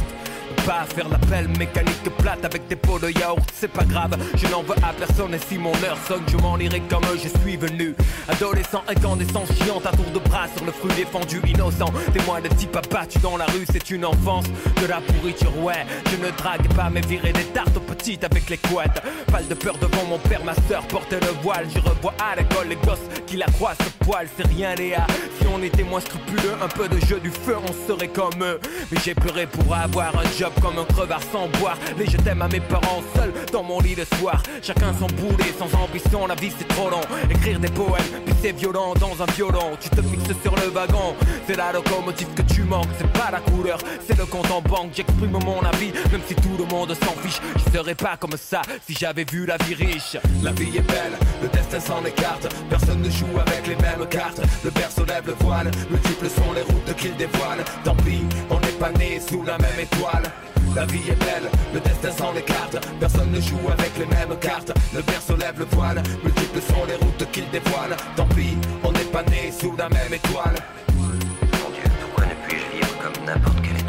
[0.67, 4.63] pas faire l'appel mécanique plate avec des pots de yaourt, c'est pas grave, je n'en
[4.63, 7.95] veux à personne et si mon heure sonne, je m'en irai comme je suis venu.
[8.29, 11.93] Adolescent, incandescent, chiant à tour de bras sur le fruit défendu, innocent.
[12.13, 14.47] Témoin de type abattu dans la rue, c'est une enfance
[14.81, 15.87] de la pourriture, ouais.
[16.11, 19.03] Je ne drague pas, mais virer des tartes aux petites avec les couettes.
[19.31, 21.67] Pas de peur devant mon père, ma soeur porte le voile.
[21.75, 25.07] Je revois à l'école les gosses qui la croient ce poil, c'est rien, Léa.
[25.41, 28.61] Si on était moins scrupuleux, un peu de jeu du feu, on serait comme eux.
[28.91, 31.77] Mais j'ai pleuré pour avoir un job comme un crevard sans boire.
[31.99, 34.43] Les je t'aime à mes parents seuls dans mon lit le soir.
[34.63, 37.01] Chacun son boulet, sans ambition, la vie c'est trop long.
[37.31, 39.77] Écrire des poèmes, puis c'est violent dans un violon.
[39.81, 41.15] Tu te fixes sur le wagon,
[41.47, 42.89] c'est la locomotive que tu manques.
[42.99, 44.91] C'est pas la couleur, c'est le compte en banque.
[44.95, 47.41] J'exprime mon avis, même si tout le monde s'en fiche.
[47.57, 50.17] Je serais pas comme ça si j'avais vu la vie riche.
[50.43, 52.49] La vie est belle, le destin s'en écarte.
[52.69, 54.41] Personne ne joue avec les mêmes cartes.
[54.65, 57.65] Le père se lève le voile, multiples sont les routes qu'il dévoile.
[57.85, 60.31] Tant pis, on n'est pas né sous la même étoile.
[60.75, 62.79] La vie est belle, le destin s'en écarte.
[63.01, 64.73] Personne ne joue avec les mêmes cartes.
[64.95, 67.97] Le père se lève le voile, multiples sont les routes qu'il dévoile.
[68.17, 70.55] Tant pis, on n'est pas né sous la même étoile.
[70.97, 73.80] Mon Dieu, pourquoi ne puis-je vivre comme n'importe quel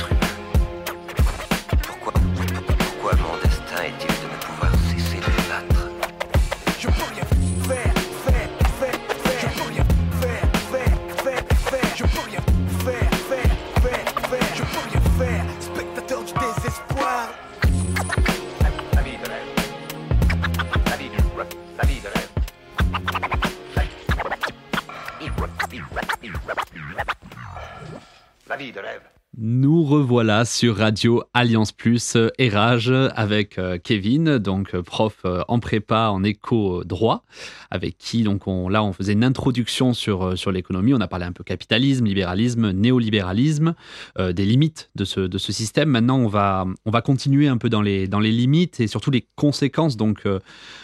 [29.37, 35.19] Nous revoilà sur Radio Alliance Plus euh, et Rage avec euh, Kevin, donc euh, prof
[35.23, 37.23] euh, en prépa en éco droit,
[37.69, 40.93] avec qui donc on, là on faisait une introduction sur, euh, sur l'économie.
[40.93, 43.73] On a parlé un peu capitalisme, libéralisme, néolibéralisme,
[44.19, 45.87] euh, des limites de ce, de ce système.
[45.87, 49.11] Maintenant on va, on va continuer un peu dans les, dans les limites et surtout
[49.11, 49.95] les conséquences.
[49.95, 50.39] Donc euh,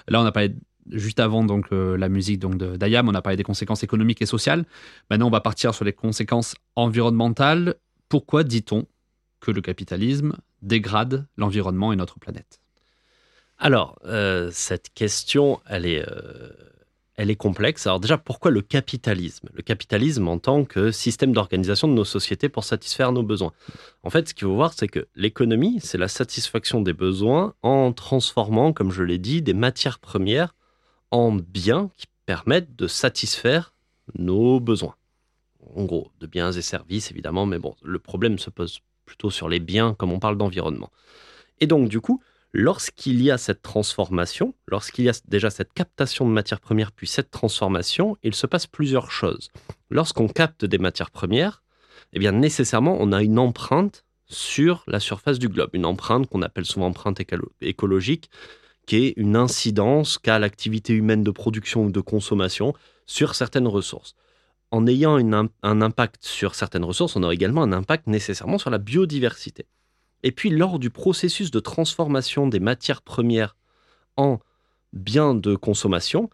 [0.07, 0.53] là on a parlé
[0.91, 4.25] juste avant donc euh, la musique donc d'Ayam, on a parlé des conséquences économiques et
[4.25, 4.65] sociales.
[5.09, 7.75] Maintenant on va partir sur les conséquences environnementales
[8.09, 8.85] pourquoi dit-on
[9.39, 12.61] que le capitalisme dégrade l'environnement et notre planète?
[13.59, 16.51] Alors, euh, cette question, elle est, euh,
[17.15, 17.87] elle est complexe.
[17.87, 19.49] Alors déjà, pourquoi le capitalisme?
[19.53, 23.51] Le capitalisme en tant que système d'organisation de nos sociétés pour satisfaire nos besoins.
[24.03, 27.91] En fait, ce qu'il faut voir, c'est que l'économie, c'est la satisfaction des besoins en
[27.93, 30.53] transformant, comme je l'ai dit, des matières premières
[31.11, 33.73] en biens qui permettent de satisfaire
[34.17, 34.95] nos besoins.
[35.75, 39.49] En gros, de biens et services, évidemment, mais bon, le problème se pose plutôt sur
[39.49, 40.91] les biens, comme on parle d'environnement.
[41.59, 42.21] Et donc, du coup,
[42.53, 47.07] lorsqu'il y a cette transformation, lorsqu'il y a déjà cette captation de matières premières, puis
[47.07, 49.49] cette transformation, il se passe plusieurs choses.
[49.89, 51.63] Lorsqu'on capte des matières premières,
[52.13, 56.41] eh bien, nécessairement, on a une empreinte sur la surface du globe, une empreinte qu'on
[56.41, 58.29] appelle souvent empreinte écolo- écologique,
[58.91, 62.73] une incidence qu'a l'activité humaine de production ou de consommation
[63.05, 64.15] sur certaines ressources.
[64.71, 68.77] En ayant un impact sur certaines ressources, on a également un impact nécessairement sur la
[68.77, 69.65] biodiversité.
[70.23, 73.55] Et puis, lors du processus de transformation des matières premières
[74.17, 74.39] en
[74.93, 76.29] biens de consommation,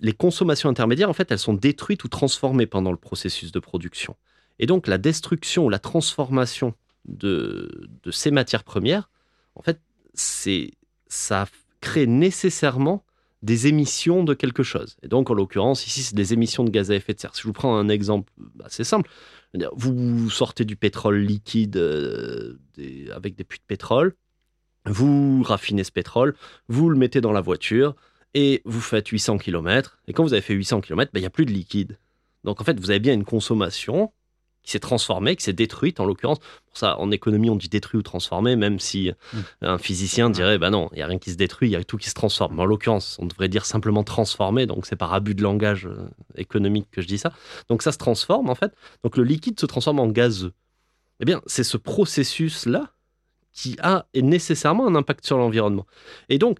[0.00, 4.16] les consommations intermédiaires, en fait, elles sont détruites ou transformées pendant le processus de production.
[4.58, 6.74] Et donc, la destruction ou la transformation
[7.06, 9.10] de, de ces matières premières,
[9.54, 9.80] en fait,
[10.14, 10.72] c'est
[11.08, 11.46] ça
[11.80, 13.04] crée nécessairement
[13.42, 14.96] des émissions de quelque chose.
[15.02, 17.34] Et donc, en l'occurrence, ici, c'est des émissions de gaz à effet de serre.
[17.34, 18.32] Si je vous prends un exemple
[18.64, 19.08] assez simple,
[19.50, 22.58] c'est-à-dire, vous sortez du pétrole liquide euh,
[23.14, 24.14] avec des puits de pétrole,
[24.86, 26.34] vous raffinez ce pétrole,
[26.68, 27.94] vous le mettez dans la voiture
[28.34, 29.98] et vous faites 800 km.
[30.06, 31.98] Et quand vous avez fait 800 km, ben, il n'y a plus de liquide.
[32.44, 34.12] Donc en fait, vous avez bien une consommation
[34.68, 36.40] qui s'est transformée, qui s'est détruite en l'occurrence.
[36.66, 39.38] Pour ça, en économie, on dit détruit ou transformé, même si Mm.
[39.62, 41.82] un physicien dirait, bah non, il n'y a rien qui se détruit, il y a
[41.84, 42.56] tout qui se transforme.
[42.56, 46.10] Mais en l'occurrence, on devrait dire simplement transformé, donc c'est par abus de langage euh,
[46.36, 47.32] économique que je dis ça.
[47.70, 48.74] Donc ça se transforme en fait.
[49.02, 50.52] Donc le liquide se transforme en gazeux.
[51.20, 52.92] Eh bien, c'est ce processus-là
[53.52, 55.86] qui a nécessairement un impact sur l'environnement.
[56.28, 56.58] Et donc,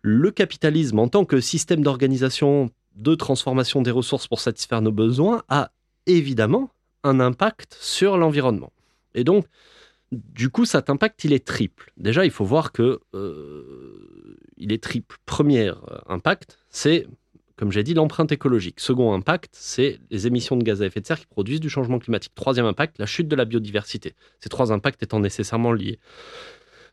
[0.00, 5.42] le capitalisme en tant que système d'organisation de transformation des ressources pour satisfaire nos besoins
[5.48, 5.72] a
[6.06, 6.70] évidemment
[7.04, 8.72] un impact sur l'environnement.
[9.14, 9.46] Et donc,
[10.12, 11.92] du coup, cet impact, il est triple.
[11.96, 15.16] Déjà, il faut voir que euh, il est triple.
[15.24, 15.74] Premier euh,
[16.08, 17.06] impact, c'est,
[17.56, 18.80] comme j'ai dit, l'empreinte écologique.
[18.80, 21.98] Second impact, c'est les émissions de gaz à effet de serre qui produisent du changement
[21.98, 22.34] climatique.
[22.34, 24.14] Troisième impact, la chute de la biodiversité.
[24.40, 26.00] Ces trois impacts étant nécessairement liés.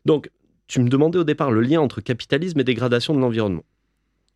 [0.04, 0.30] Donc,
[0.68, 3.64] tu me demandais au départ le lien entre capitalisme et dégradation de l'environnement.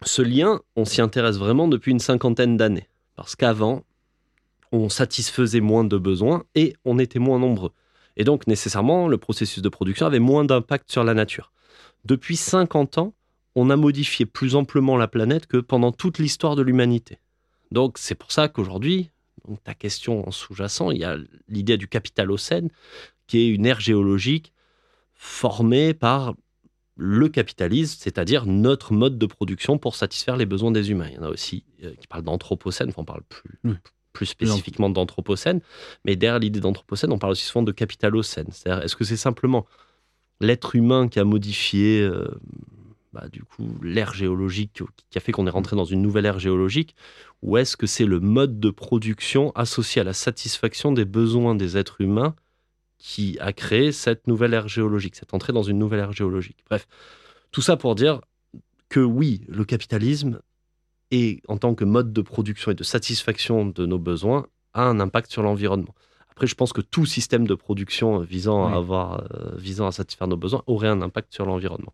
[0.04, 2.88] Ce lien, on s'y intéresse vraiment depuis une cinquantaine d'années.
[3.14, 3.84] Parce qu'avant,
[4.72, 7.72] on satisfaisait moins de besoins et on était moins nombreux.
[8.16, 11.52] Et donc, nécessairement, le processus de production avait moins d'impact sur la nature.
[12.04, 13.14] Depuis 50 ans,
[13.54, 17.18] on a modifié plus amplement la planète que pendant toute l'histoire de l'humanité.
[17.70, 19.10] Donc, c'est pour ça qu'aujourd'hui,
[19.46, 21.16] donc ta question en sous-jacent, il y a
[21.48, 22.70] l'idée du capitalocène,
[23.26, 24.52] qui est une ère géologique
[25.14, 26.34] formée par
[26.96, 31.08] le capitalisme, c'est-à-dire notre mode de production pour satisfaire les besoins des humains.
[31.08, 33.58] Il y en a aussi euh, qui parlent d'anthropocène, on parle plus.
[34.12, 35.60] Plus spécifiquement d'anthropocène,
[36.04, 38.48] mais derrière l'idée d'anthropocène, on parle aussi souvent de capitalocène.
[38.50, 39.66] C'est-à-dire, est-ce que c'est simplement
[40.40, 42.28] l'être humain qui a modifié euh,
[43.12, 46.38] bah, du coup l'ère géologique, qui a fait qu'on est rentré dans une nouvelle ère
[46.38, 46.94] géologique,
[47.42, 51.76] ou est-ce que c'est le mode de production associé à la satisfaction des besoins des
[51.76, 52.34] êtres humains
[52.98, 56.58] qui a créé cette nouvelle ère géologique, cette entrée dans une nouvelle ère géologique?
[56.68, 56.86] Bref,
[57.50, 58.20] tout ça pour dire
[58.88, 60.40] que oui, le capitalisme,
[61.12, 65.00] est, en tant que mode de production et de satisfaction de nos besoins, a un
[65.00, 65.94] impact sur l'environnement.
[66.30, 68.72] Après, je pense que tout système de production visant, Oui.
[68.72, 71.92] à, avoir, euh, visant à satisfaire nos besoins aurait un impact sur l'environnement.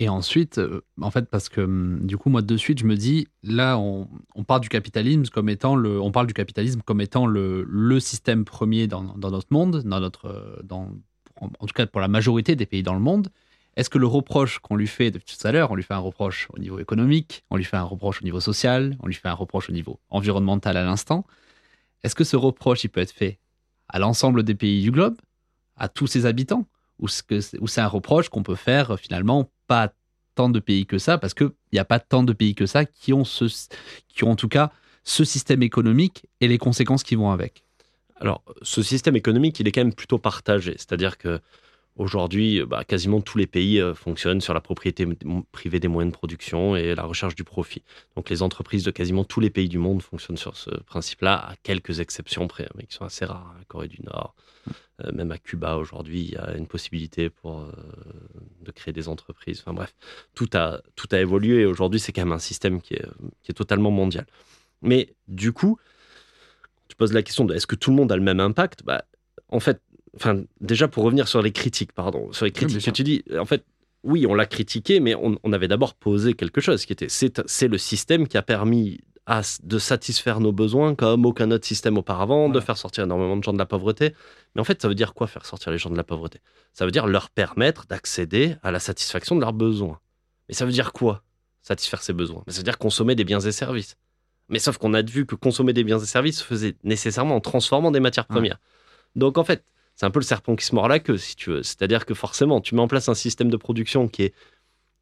[0.00, 2.96] Et ensuite, euh, en fait, parce que hum, du coup, moi, de suite, je me
[2.96, 4.08] dis, là, on,
[4.60, 8.86] du capitalisme comme étant le, on parle du capitalisme comme étant le, le système premier
[8.86, 10.88] dans, dans notre monde, dans notre, euh, dans,
[11.40, 13.28] en tout cas pour la majorité des pays dans le monde.
[13.76, 15.98] Est-ce que le reproche qu'on lui fait depuis tout à l'heure, on lui fait un
[15.98, 19.28] reproche au niveau économique, on lui fait un reproche au niveau social, on lui fait
[19.28, 21.24] un reproche au niveau environnemental à l'instant,
[22.02, 23.38] est-ce que ce reproche, il peut être fait
[23.88, 25.16] à l'ensemble des pays du globe,
[25.76, 26.66] à tous ses habitants,
[26.98, 29.92] ou c'est un reproche qu'on peut faire finalement pas
[30.34, 32.84] tant de pays que ça, parce qu'il n'y a pas tant de pays que ça
[32.84, 33.44] qui ont, ce,
[34.08, 34.70] qui ont en tout cas
[35.04, 37.64] ce système économique et les conséquences qui vont avec?
[38.16, 40.74] Alors, ce système économique, il est quand même plutôt partagé.
[40.76, 41.40] C'est-à-dire que
[41.96, 45.06] aujourd'hui, bah, quasiment tous les pays euh, fonctionnent sur la propriété
[45.52, 47.82] privée des moyens de production et la recherche du profit.
[48.16, 51.56] Donc, les entreprises de quasiment tous les pays du monde fonctionnent sur ce principe-là, à
[51.62, 53.54] quelques exceptions près, mais qui sont assez rares.
[53.58, 54.34] La Corée du Nord,
[55.04, 57.72] euh, même à Cuba aujourd'hui, il y a une possibilité pour euh,
[58.62, 59.60] de créer des entreprises.
[59.60, 59.94] Enfin bref,
[60.34, 63.06] tout a tout a évolué et aujourd'hui, c'est quand même un système qui est,
[63.42, 64.26] qui est totalement mondial.
[64.80, 65.78] Mais du coup,
[66.88, 68.84] tu poses la question de est-ce que tout le monde a le même impact?
[68.84, 69.04] Bah,
[69.48, 69.80] En fait,
[70.16, 73.44] enfin, déjà pour revenir sur les critiques, pardon, sur les critiques que tu dis, en
[73.44, 73.64] fait,
[74.04, 77.68] oui, on l'a critiqué, mais on, on avait d'abord posé quelque chose qui était c'est
[77.68, 82.48] le système qui a permis à de satisfaire nos besoins comme aucun autre système auparavant,
[82.48, 84.14] de faire sortir énormément de gens de la pauvreté.
[84.56, 86.40] Mais en fait, ça veut dire quoi faire sortir les gens de la pauvreté?
[86.72, 90.00] Ça veut dire leur permettre d'accéder à la satisfaction de leurs besoins.
[90.48, 91.22] Mais ça veut dire quoi
[91.62, 92.42] Satisfaire ses besoins?
[92.48, 93.96] Mais ça veut dire consommer des biens et services.
[94.48, 97.40] Mais sauf qu'on a vu que consommer des biens et services se faisait nécessairement en
[97.40, 98.34] transformant des matières Ouais.
[98.34, 98.58] premières.
[99.14, 99.64] Donc en fait,
[99.96, 101.62] c'est un peu le serpent qui se mord la queue, si tu veux.
[101.62, 104.34] C'est-à-dire que forcément, tu mets en place un système de production qui est,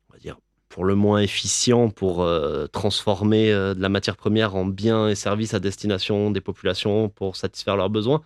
[0.08, 4.54] on va dire, pour le moins efficient pour euh, transformer euh, de la matière première
[4.54, 8.22] en biens et services à destination des populations pour satisfaire leurs besoins.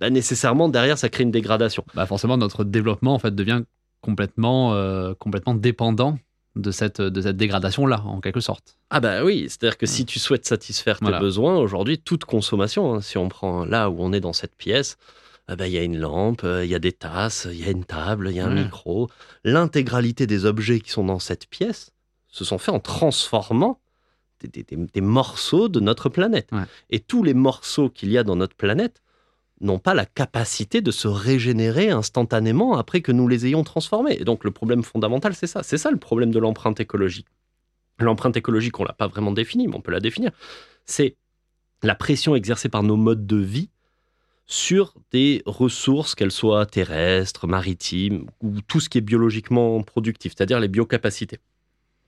[0.00, 1.84] Bah, nécessairement, derrière, ça crée une dégradation.
[1.94, 3.62] Bah forcément, notre développement en fait devient
[4.00, 6.18] complètement, euh, complètement dépendant
[6.54, 8.78] de cette, de cette dégradation-là, en quelque sorte.
[8.88, 11.20] Ah bah oui, c'est-à-dire que si tu souhaites satisfaire tes Voilà.
[11.20, 14.96] besoins, aujourd'hui, toute consommation, hein, si on prend là où on est dans cette pièce,
[15.48, 17.64] ah bah, il y a une lampe, euh, il y a des tasses, il y
[17.64, 18.64] a une table, il y a un Ouais.
[18.64, 19.08] micro.
[19.44, 21.92] L'intégralité des objets qui sont dans cette pièce
[22.28, 23.80] se sont faits en transformant
[24.40, 26.50] des, des- des- des morceaux de notre planète.
[26.52, 26.64] Ouais.
[26.90, 29.02] Et tous les morceaux qu'il y a dans notre planète
[29.62, 34.16] n'ont pas la capacité de se régénérer instantanément après que nous les ayons transformés.
[34.20, 35.62] Et donc le problème fondamental, c'est ça.
[35.62, 37.28] C'est ça le problème de l'empreinte écologique.
[37.98, 40.32] L'empreinte écologique, on l'a pas vraiment définie, mais on peut la définir.
[40.84, 41.16] C'est
[41.82, 43.70] la pression exercée par nos modes de vie
[44.46, 50.60] sur des ressources, qu'elles soient terrestres, maritimes, ou tout ce qui est biologiquement productif, c'est-à-dire
[50.60, 51.40] les biocapacités.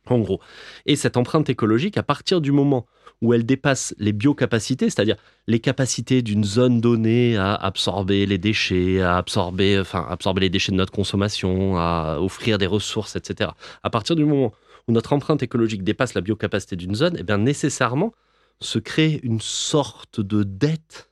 [0.07, 0.41] En gros.
[0.87, 2.87] Et cette empreinte écologique, à partir du moment
[3.21, 9.01] où elle dépasse les biocapacités, c'est-à-dire les capacités d'une zone donnée à absorber les déchets,
[9.01, 13.51] à absorber, enfin, absorber les déchets de notre consommation, à offrir des ressources, etc.
[13.83, 14.53] À partir du moment
[14.87, 18.15] où notre empreinte écologique dépasse la biocapacité d'une zone, eh bien nécessairement
[18.61, 21.08] se crée une sorte de dette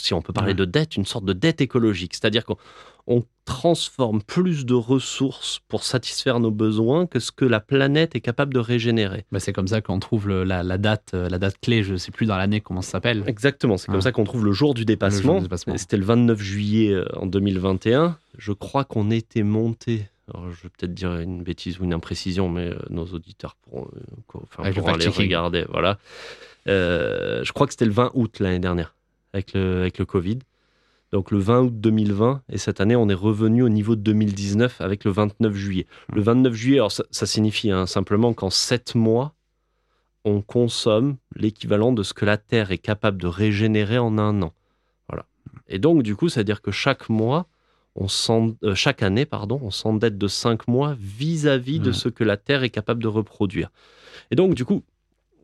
[0.00, 0.54] si on peut parler Ouais.
[0.56, 2.14] de dette, une sorte de dette écologique.
[2.14, 2.56] C'est-à-dire qu'on
[3.06, 8.20] on transforme plus de ressources pour satisfaire nos besoins que ce que la planète est
[8.20, 9.24] capable de régénérer.
[9.32, 11.96] Bah, c'est comme ça qu'on trouve le- la, la date, euh, la date clé, je
[11.96, 13.24] sais plus dans l'année comment ça s'appelle.
[13.26, 14.00] Exactement, c'est comme Ouais.
[14.02, 15.42] ça qu'on trouve le jour du dépassement.
[15.76, 18.16] C'était le 29 juillet euh, en 2021.
[18.38, 20.06] Je crois qu'on était monté.
[20.32, 23.88] Alors, je vais peut-être dire une bêtise ou une imprécision, mais euh, nos auditeurs pourront,
[23.96, 24.00] euh,
[24.34, 25.24] enfin, pourront aller fact-checking.
[25.24, 25.64] regarder.
[25.70, 25.98] Voilà.
[26.68, 28.94] Euh, je crois que c'était le 20 août l'année dernière,
[29.32, 30.38] avec le, avec le Covid.
[31.12, 34.80] Donc le 20 août 2020, et cette année, on est revenu au niveau de 2019
[34.80, 35.86] avec le 29 juillet.
[36.12, 39.34] Le 29 juillet, alors ça, ça signifie hein, simplement qu'en 7 mois,
[40.24, 44.52] on consomme l'équivalent de ce que la Terre est capable de régénérer en un an.
[45.08, 45.26] Voilà.
[45.66, 47.46] Et donc, du coup, c'est-à-dire que chaque mois,
[47.96, 48.06] on
[48.62, 51.92] euh, chaque année, pardon, on s'endette de 5 mois vis-à-vis de Ouais.
[51.92, 53.70] ce que la Terre est capable de reproduire.
[54.30, 54.84] Et donc, du coup,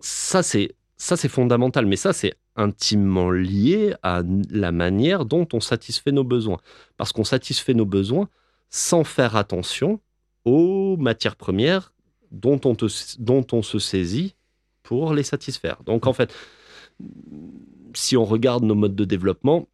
[0.00, 5.60] ça, c'est ça, c'est fondamental, mais ça, c'est intimement lié à la manière dont on
[5.60, 6.58] satisfait nos besoins.
[6.96, 8.28] Parce qu'on satisfait nos besoins
[8.70, 10.00] sans faire attention
[10.44, 11.92] aux matières premières
[12.30, 14.34] dont on, se saisit
[14.82, 15.82] pour les satisfaire.
[15.84, 16.34] Donc, en fait,
[17.94, 19.68] si on regarde nos modes de développement,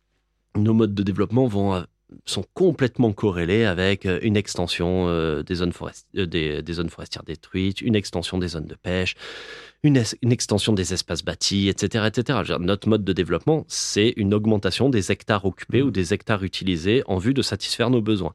[0.56, 1.82] nos modes de développement vont, euh,
[2.24, 5.72] sont complètement corrélés avec euh, une extension euh, des, zones
[6.12, 9.14] des zones forestières détruites, une extension des zones de pêche,
[9.82, 12.06] une, es- une extension des espaces bâtis, etc.
[12.06, 12.40] etc.
[12.44, 17.02] Dire, notre mode de développement, c'est une augmentation des hectares occupés ou des hectares utilisés
[17.06, 18.34] en vue de satisfaire nos besoins.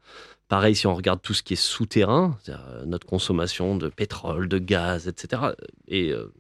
[0.50, 4.60] Pareil, si on regarde tout ce qui est souterrain, euh, notre consommation de pétrole, de
[4.60, 5.42] gaz, etc.,
[5.90, 6.32] est euh,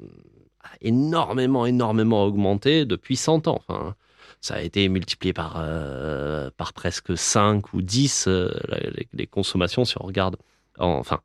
[0.81, 3.61] énormément, énormément augmenté depuis 100 ans.
[3.67, 3.95] Enfin,
[4.41, 9.27] ça a été multiplié par, euh, par presque 5 ou 10 euh, la- les, les
[9.27, 10.37] consommations si on regarde
[10.77, 11.21] en- enfin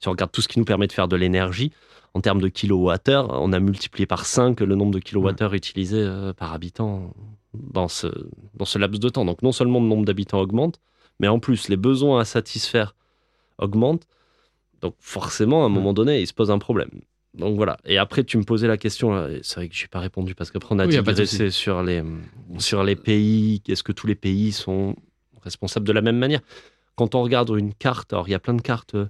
[0.00, 1.72] si on regarde tout ce qui nous permet de faire de l'énergie
[2.14, 6.32] en termes de kilowattheure, on a multiplié par 5 le nombre de kilowattheures utilisés euh,
[6.32, 7.14] par habitant
[7.54, 8.06] dans ce,
[8.54, 9.24] dans ce laps de temps.
[9.24, 10.80] Donc non seulement le nombre d'habitants augmente,
[11.20, 12.94] mais en plus les besoins à satisfaire
[13.58, 14.06] augmentent.
[14.82, 16.90] Donc forcément, à un moment donné, il se pose un problème.
[17.34, 17.76] Donc voilà.
[17.84, 19.28] Et après, tu me posais la question.
[19.28, 21.82] et C'est vrai que je n'ai pas répondu parce qu'après, on a Oui, digressé sur
[21.82, 22.02] les,
[22.58, 23.62] sur les pays.
[23.68, 24.96] Est-ce que tous les pays sont
[25.42, 26.40] responsables de la même manière?
[26.94, 29.06] Quand on regarde une carte, alors il y a plein de cartes euh,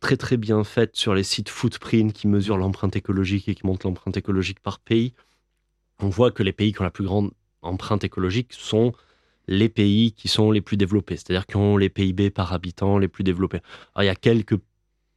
[0.00, 3.86] très très bien faites sur les sites Footprint qui mesurent l'empreinte écologique et qui montrent
[3.86, 5.12] l'empreinte écologique par pays.
[6.00, 7.30] On voit que les pays qui ont la plus grande
[7.62, 8.92] empreinte écologique sont
[9.48, 13.08] les pays qui sont les plus développés, c'est-à-dire qui ont les PIB par habitant les
[13.08, 13.60] plus développés.
[13.94, 14.58] Alors, il y a quelques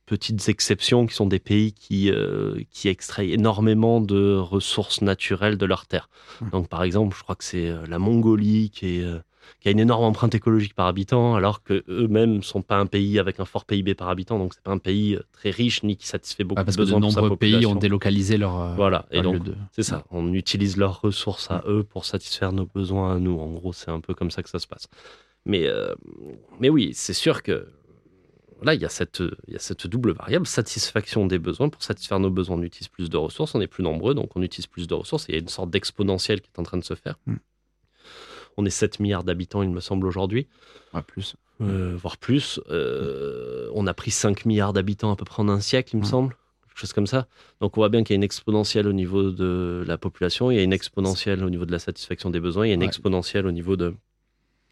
[0.05, 5.65] petites exceptions qui sont des pays qui, euh, qui extraient énormément de ressources naturelles de
[5.65, 6.09] leur terre.
[6.41, 6.49] Mmh.
[6.49, 9.19] Donc, par exemple, je crois que c'est euh, la Mongolie qui, est, euh,
[9.59, 13.19] qui a une énorme empreinte écologique par habitant, alors qu'eux-mêmes ne sont pas un pays
[13.19, 15.95] avec un fort PIB par habitant, donc c'est pas un pays euh, très riche ni
[15.97, 18.59] qui satisfait beaucoup Ah, parce de que de besoins nombreux pays ont délocalisé leur.
[18.59, 22.51] euh, Voilà, et donc de- c'est ça, on utilise leurs ressources à eux pour satisfaire
[22.51, 23.39] nos besoins à nous.
[23.39, 24.87] En gros, c'est un peu comme ça que ça se passe.
[25.45, 25.93] Mais, euh,
[26.59, 27.67] mais oui, c'est sûr que
[28.61, 31.69] là, il y, a cette, il y a cette double variable, satisfaction des besoins.
[31.69, 34.41] Pour satisfaire nos besoins, on utilise plus de ressources, on est plus nombreux, donc on
[34.43, 35.27] utilise plus de ressources.
[35.29, 37.15] Et il y a une sorte d'exponentielle qui est en train de se faire.
[37.25, 37.35] Mm.
[38.58, 40.47] On est 7 milliards d'habitants, il me semble, aujourd'hui,
[40.93, 41.36] Ouais, plus.
[41.62, 42.60] euh, voire plus.
[42.70, 46.06] Euh, on a pris 5 milliards d'habitants à peu près en un siècle, il me
[46.06, 46.36] semble.
[46.68, 47.28] Quelque chose comme ça.
[47.60, 50.56] Donc on voit bien qu'il y a une exponentielle au niveau de la population, il
[50.58, 52.82] y a une exponentielle au niveau de la satisfaction des besoins, il y a une
[52.82, 52.88] Ouais.
[52.88, 53.93] exponentielle au niveau de,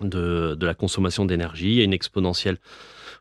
[0.02, 2.58] de, de la consommation d'énergie, il y a une exponentielle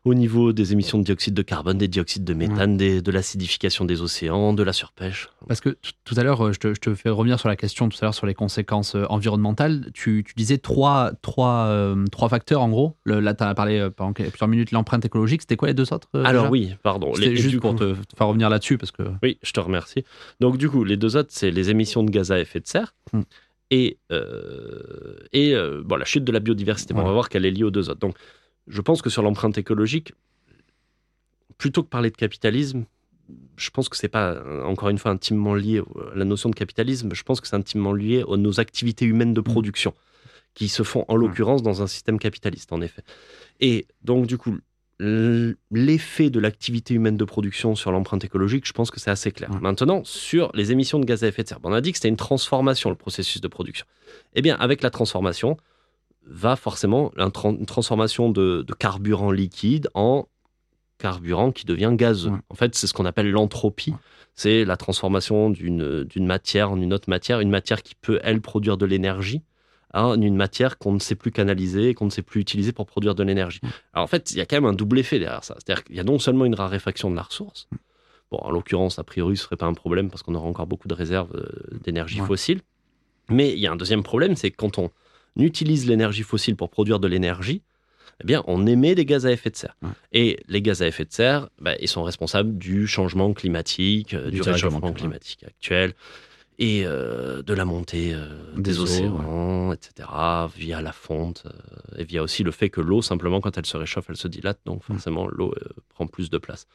[0.05, 3.85] au niveau des émissions de dioxyde de carbone, des dioxydes de méthane, des- de l'acidification
[3.85, 5.29] des océans, de la surpêche.
[5.47, 7.89] Parce que tout à l'heure, euh, je te, je te fais revenir sur la question
[7.89, 9.89] tout à l'heure sur les conséquences euh, environnementales.
[9.93, 12.95] Tu, tu disais trois, trois, euh, trois facteurs en gros.
[13.03, 15.41] Le- là, tu as parlé pendant plusieurs minutes l'empreinte écologique.
[15.41, 17.13] C'était quoi les deux autres euh, Alors oui, pardon.
[17.15, 19.03] C'était juste du pour coup- te te faire revenir là-dessus parce que.
[19.21, 20.03] Oui, je te remercie.
[20.39, 22.93] Donc, du coup, les deux autres, c'est les émissions de gaz à effet de serre
[23.11, 23.21] Hmm.
[23.71, 26.93] et, euh, et euh, bon, la chute de la biodiversité.
[26.95, 27.99] On va voir qu'elle est liée aux deux autres.
[27.99, 28.15] Donc,
[28.69, 30.13] je pense que sur l'empreinte écologique,
[31.57, 32.85] plutôt que parler de capitalisme,
[33.57, 36.55] je pense que c'est pas, euh, encore une fois, intimement lié à la notion de
[36.55, 37.13] capitalisme.
[37.13, 39.93] Je pense que c'est intimement lié aux nos activités humaines de production
[40.55, 43.03] qui se font, en l'occurrence, dans un système capitaliste, en effet.
[43.59, 44.57] Et donc, du coup,
[44.99, 49.49] l'effet de l'activité humaine de production sur l'empreinte écologique, je pense que c'est assez clair.
[49.51, 49.59] Ouais.
[49.61, 52.09] Maintenant, sur les émissions de gaz à effet de serre, on a dit que c'était
[52.09, 53.85] une transformation, le processus de production.
[54.33, 55.55] Eh bien, avec la transformation,
[56.25, 60.27] va forcément une transformation de, de carburant liquide en
[60.97, 62.31] carburant qui devient gazeux.
[62.31, 62.39] Ouais.
[62.49, 63.93] En fait, c'est ce qu'on appelle l'entropie.
[64.35, 68.77] C'est la transformation d'une matière en une autre matière, une matière qui peut, elle, produire
[68.77, 69.41] de l'énergie,
[69.93, 73.15] en une matière qu'on ne sait plus canaliser, qu'on ne sait plus utiliser pour produire
[73.15, 73.59] de l'énergie.
[73.93, 75.55] Alors en fait, il y a quand même un double effet derrière ça.
[75.57, 77.67] C'est-à-dire qu'il y a non seulement une raréfaction de la ressource,
[78.31, 80.87] bon, en l'occurrence, a priori, ce serait pas un problème parce qu'on aura encore beaucoup
[80.87, 82.27] de réserves euh, d'énergie Ouais.
[82.27, 82.61] fossile,
[83.29, 84.91] mais il y a un deuxième problème, c'est que quand on
[85.39, 87.61] utilise l'énergie fossile pour produire de l'énergie,
[88.21, 89.75] eh bien, on émet des gaz à effet de serre.
[89.81, 89.89] Ouais.
[90.11, 94.29] Et les gaz à effet de serre, bah, ils sont responsables du changement climatique, euh,
[94.29, 95.43] Du réchauffement climatique.
[95.45, 95.93] actuel
[96.59, 100.09] et euh, de la montée euh, Des des, eaux, océans, etc.,
[100.55, 103.77] via la fonte, euh, et via aussi le fait que l'eau, simplement, quand elle se
[103.77, 105.55] réchauffe, elle se dilate, donc forcément, l'eau
[105.87, 106.67] prend plus de place.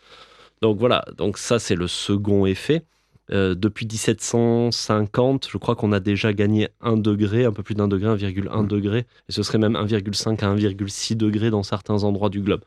[0.62, 2.84] Donc voilà, donc ça, c'est le second effet.
[3.30, 7.88] Euh, depuis 1750, je crois qu'on a déjà gagné 1 degré, un peu plus d'un
[7.88, 8.68] degré, 1,1 Mm.
[8.68, 12.62] degré, et ce serait même 1,5 à 1,6 degré dans certains endroits du globe.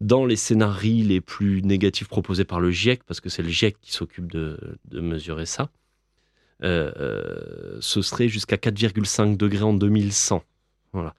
[0.00, 3.76] Dans les scénarios les plus négatifs proposés par le GIEC, parce que c'est le GIEC
[3.80, 5.70] qui s'occupe de, de mesurer ça,
[6.62, 10.42] euh, euh, ce serait jusqu'à 4,5 degrés en 2100.
[10.92, 11.14] Voilà.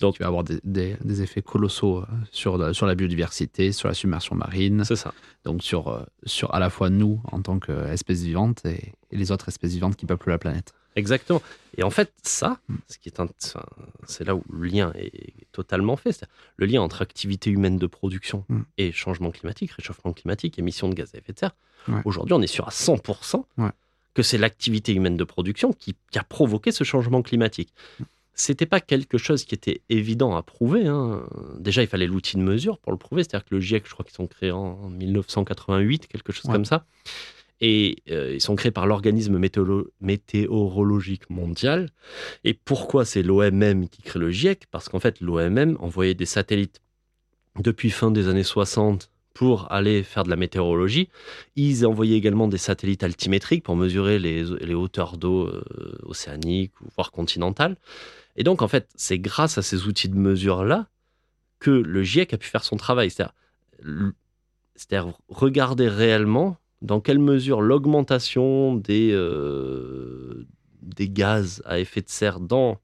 [0.00, 3.72] Donc, tu vas avoir des, des- des effets colossaux euh, sur, la- sur la biodiversité,
[3.72, 5.12] sur la submersion marine, c'est ça.
[5.44, 9.30] donc sur, euh, sur à la fois nous en tant qu'espèces vivantes et, et les
[9.32, 10.72] autres espèces vivantes qui peuplent la planète.
[10.94, 11.40] Exactement.
[11.78, 13.64] Et en fait, ça, ce qui est un- enfin,
[14.06, 16.24] c'est là où le lien est totalement fait.
[16.56, 18.60] Le lien entre activité humaine de production Mm.
[18.78, 21.54] et changement climatique, réchauffement climatique, émissions de gaz à effet de serre.
[21.88, 22.00] Ouais.
[22.04, 23.70] Aujourd'hui, on est sûr à 100% Ouais.
[24.14, 27.72] que c'est l'activité humaine de production qui, qui a provoqué ce changement climatique.
[28.34, 30.86] C'était pas quelque chose qui était évident à prouver.
[30.86, 31.22] hein.
[31.58, 33.22] Déjà, il fallait l'outil de mesure pour le prouver.
[33.24, 36.52] C'est-à-dire que le GIEC, je crois qu'ils sont créés en 1988, quelque chose Ouais.
[36.52, 36.86] comme ça.
[37.60, 39.38] Et euh, ils sont créés par l'organisme
[40.00, 41.90] météorologique mondial.
[42.44, 44.66] Et pourquoi c'est l'OMM qui crée le GIEC?
[44.70, 46.80] Parce qu'en fait, l'OMM envoyait des satellites
[47.60, 51.08] depuis fin des années 60 pour aller faire de la météorologie.
[51.56, 55.62] Ils envoyaient également des satellites altimétriques pour mesurer les, les hauteurs d'eau euh,
[56.02, 57.76] océaniques voire continentales.
[58.36, 60.86] Et donc, en fait, c'est grâce à ces outils de mesure-là
[61.58, 63.10] que le GIEC a pu faire son travail.
[63.10, 70.46] C'est-à-dire, regarder réellement dans quelle mesure l'augmentation des, euh,
[70.82, 72.80] des gaz à effet de serre dans,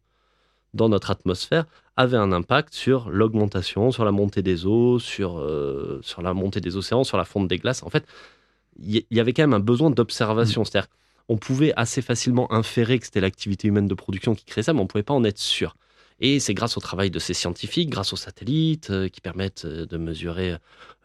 [0.74, 1.64] dans notre atmosphère
[1.96, 6.60] avait un impact sur l'augmentation, sur la montée des eaux, sur, euh, sur la montée
[6.60, 7.82] des océans, sur la fonte des glaces.
[7.82, 8.06] En fait,
[8.80, 10.64] il y, avait quand même un besoin d'observation.
[10.64, 10.88] C'est-à-dire,
[11.28, 14.80] on pouvait assez facilement inférer que c'était l'activité humaine de production qui créait ça, mais
[14.80, 15.76] on ne pouvait pas en être sûr.
[16.20, 19.86] Et c'est grâce au travail de ces scientifiques, grâce aux satellites euh, qui permettent euh,
[19.86, 20.56] de mesurer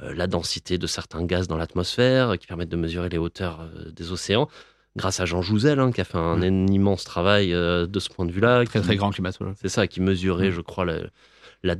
[0.01, 3.91] euh, la densité de certains gaz dans l'atmosphère, qui permettent de mesurer les hauteurs euh,
[3.91, 4.49] des océans,
[4.95, 8.31] grâce à Jean Jouzel, hein, qui a fait un immense travail de ce point de
[8.31, 8.63] vue-là.
[8.65, 9.55] Très qui- très grand climatologue.
[9.61, 10.53] c'est ça, qui mesurait, Mm.
[10.53, 11.01] je crois, la-
[11.63, 11.75] la-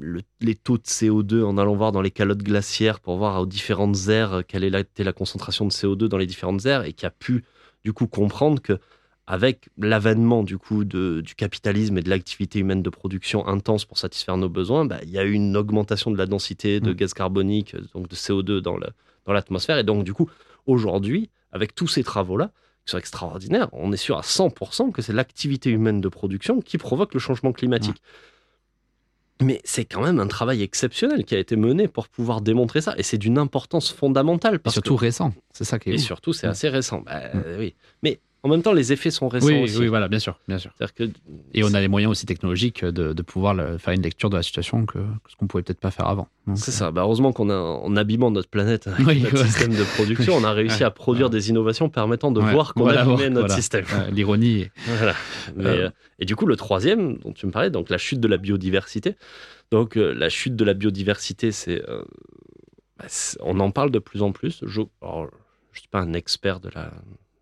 [0.00, 3.46] le- les taux de CO2 en allant voir dans les calottes glaciaires pour voir aux
[3.46, 7.10] différentes aires quelle était la concentration de CO2 dans les différentes aires et qui a
[7.10, 7.44] pu,
[7.84, 8.78] du coup, comprendre que
[9.26, 13.98] avec l'avènement du coup de- du capitalisme et de l'activité humaine de production intense pour
[13.98, 16.94] satisfaire nos besoins, bah, il y a eu une augmentation de la densité de Mm.
[16.94, 18.78] gaz carbonique, euh, donc de CO2 dans
[19.26, 19.76] dans l'atmosphère.
[19.76, 20.30] et donc, du coup,
[20.66, 22.50] aujourd'hui, avec tous ces travaux-là,
[22.86, 26.78] qui sont extraordinaires, on est sûr à 100% que c'est l'activité humaine de production qui
[26.78, 28.00] provoque le changement climatique.
[29.40, 32.94] Mais c'est quand même un travail exceptionnel qui a été mené pour pouvoir démontrer ça.
[32.98, 34.56] Et c'est d'une importance fondamentale.
[34.56, 36.02] Et Parce surtout que- récent, c'est ça qui est et ouf.
[36.02, 37.02] surtout, c'est assez récent.
[37.06, 37.40] Bah, Mm.
[37.58, 37.74] oui.
[38.02, 38.18] Mais
[38.48, 39.78] en même temps, les effets sont récents Oui, aussi.
[39.78, 40.72] oui, voilà, bien sûr, bien sûr.
[40.96, 41.04] Que
[41.54, 44.36] Et on a les moyens aussi technologiques de, de pouvoir le- faire une lecture de
[44.36, 46.28] la situation que, que ce qu'on pouvait peut-être pas faire avant.
[46.54, 46.90] C'est euh, ça.
[46.90, 49.44] Bah, heureusement qu'on a, en abîmant notre planète avec Oui, notre ouais.
[49.44, 51.32] système de production, on a réussi à produire Ouais.
[51.32, 53.54] des innovations permettant de ouais, voir qu'on voilà, abîmait notre voilà.
[53.54, 53.84] système.
[54.12, 54.68] L'ironie.
[54.86, 55.14] Voilà.
[55.58, 55.64] Euh.
[55.86, 58.38] euh, et du coup, le troisième dont tu me parlais, donc la chute de la
[58.38, 59.14] biodiversité.
[59.70, 62.02] Donc, euh, la chute de la biodiversité, c'est, euh,
[62.98, 64.60] bah, c'est- on en parle de plus en plus.
[64.66, 64.86] Je ne
[65.74, 66.90] suis pas un expert de, la,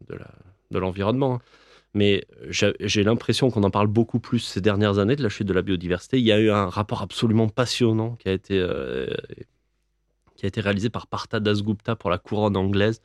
[0.08, 0.28] de, la,
[0.70, 1.40] de l'environnement, hein,
[1.94, 5.52] mais j'ai, l'impression qu'on en parle beaucoup plus ces dernières années de la chute de
[5.54, 6.18] la biodiversité.
[6.18, 9.06] Il y a eu un rapport absolument passionnant qui a été, euh,
[10.36, 13.00] qui a été réalisé par Partha Dasgupta pour la couronne anglaise.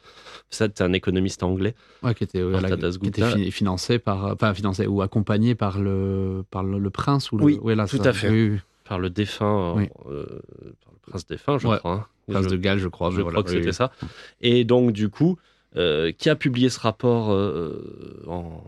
[0.49, 1.73] Ça, c'est un économiste anglais.
[2.03, 6.63] Ouais, qui était, voilà, qui était financé par, enfin financé ou accompagné par le, par
[6.63, 8.29] le, le prince ou le, Oui, ouais, là, tout ça, à fait.
[8.29, 8.59] oui, oui.
[8.83, 9.87] par le défunt, Oui.
[10.09, 10.25] euh,
[10.83, 11.77] par le prince défunt, je Ouais.
[11.77, 11.93] crois.
[11.93, 12.05] hein.
[12.29, 13.09] prince Je- de Galles, je crois.
[13.11, 13.91] je crois voilà, que c'était ça.
[14.41, 15.37] Et donc, du coup,
[15.77, 18.63] euh, qui a publié ce rapport euh, en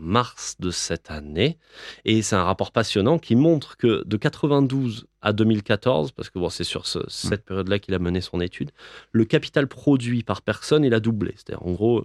[0.00, 1.58] mars de cette année.
[2.04, 6.48] Et c'est un rapport passionnant qui montre que de 92 à 2014, parce que bon,
[6.48, 8.70] c'est sur ce- cette période-là qu'il a mené son étude,
[9.10, 11.32] le capital produit par personne, il a doublé.
[11.36, 12.04] C'est-à-dire, en gros,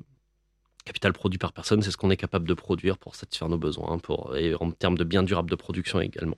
[0.85, 3.99] capital produit par personne, c'est ce qu'on est capable de produire pour satisfaire nos besoins,
[3.99, 6.37] pour, et en termes de biens durables de production également.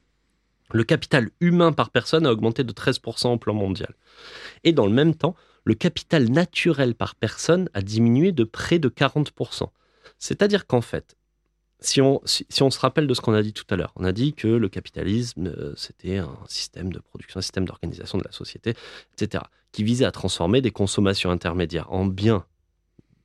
[0.71, 3.93] Le capital humain par personne a augmenté de 13% au plan mondial.
[4.63, 5.35] Et dans le même temps,
[5.65, 9.69] le capital naturel par personne a diminué de près de 40%.
[10.19, 11.17] C'est-à-dire qu'en fait,
[11.81, 14.33] si on, se rappelle de ce qu'on a dit tout à l'heure, on a dit
[14.33, 18.75] que le capitalisme, euh, c'était un système de production, un système d'organisation de la société,
[19.13, 22.45] etc., qui visait à transformer des consommations intermédiaires en biens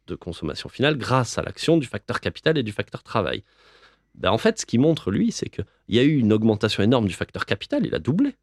[0.09, 3.45] de consommation finale grâce à l'action du facteur capital et du facteur travail.
[4.17, 7.07] Ben, en fait, ce qu'il montre, lui, c'est qu'il y a eu une augmentation énorme
[7.07, 8.35] du facteur capital, il a doublé.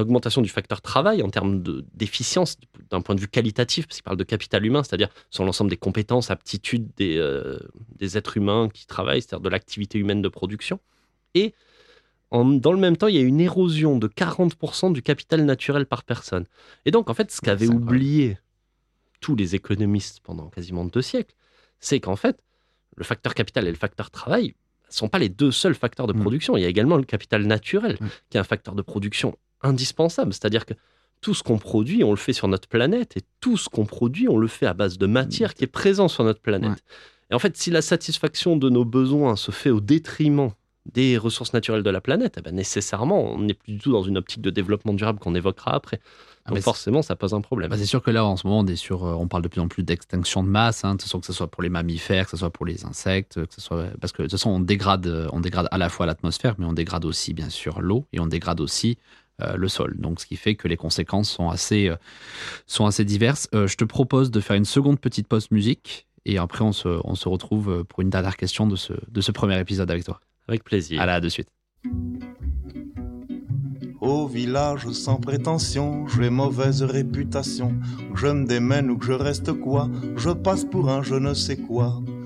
[0.00, 2.56] Augmentation du facteur travail en termes de- d'efficience
[2.90, 5.76] d'un point de vue qualitatif, parce qu'il parle de capital humain, c'est-à-dire sur l'ensemble des
[5.76, 7.58] compétences, aptitudes des, euh,
[7.98, 10.80] des êtres humains qui travaillent, c'est-à-dire de l'activité humaine de production.
[11.34, 11.54] Et
[12.30, 15.86] en- dans le même temps, il y a une érosion de 40% du capital naturel
[15.86, 16.46] par personne.
[16.84, 18.38] Et donc, en fait, ce qu'avaient oublié
[19.20, 21.34] tous les économistes pendant quasiment deux siècles,
[21.80, 22.38] c'est qu'en fait,
[22.96, 24.54] le facteur capital et le facteur travail
[24.88, 26.20] ne sont pas les deux seuls facteurs de Mm.
[26.20, 26.56] production.
[26.56, 28.06] Il y a également le capital naturel, Mm.
[28.30, 30.32] qui est un facteur de production indispensable.
[30.32, 30.74] C'est-à-dire que
[31.20, 34.28] tout ce qu'on produit, on le fait sur notre planète, et tout ce qu'on produit,
[34.28, 36.70] on le fait à base de matière qui est présente sur notre planète.
[36.70, 36.76] Ouais.
[37.30, 40.50] Et en fait, si la satisfaction de nos besoins se fait au détriment
[40.92, 44.02] des ressources naturelles de la planète, eh ben, nécessairement, on n'est plus du tout dans
[44.02, 45.98] une optique de développement durable qu'on évoquera après.
[46.44, 47.70] Ah, Donc mais forcément, ça pose un problème.
[47.70, 49.48] Bah, c'est sûr que là, en ce moment, on, est sur, euh, on parle de
[49.48, 52.26] plus en plus d'extinction de masse, hein, ce soit- que ce soit pour les mammifères,
[52.26, 54.60] que ce soit pour les insectes, que ce soit parce que de toute façon, on
[54.60, 58.04] dégrade, euh, on dégrade à la fois l'atmosphère, mais on dégrade aussi bien sûr l'eau
[58.12, 58.98] et on dégrade aussi
[59.38, 59.96] le sol.
[59.98, 61.96] Donc, ce qui fait que les conséquences sont assez, euh,
[62.66, 63.48] sont assez diverses.
[63.54, 67.00] Euh, je te propose de faire une seconde petite pause musique et après, on se,
[67.04, 70.04] on se retrouve euh, pour une dernière question de ce, de ce premier épisode avec
[70.04, 70.20] toi.
[70.48, 71.00] Avec plaisir.
[71.00, 71.48] À là, de suite.
[74.00, 77.74] Au village sans prétention, j'ai mauvaise réputation.
[78.12, 81.32] Que je me démène ou que je reste quoi, je passe pour un je ne
[81.32, 82.02] sais quoi.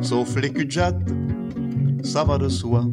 [0.00, 0.68] sauf les cul
[2.02, 2.84] ça va de soi.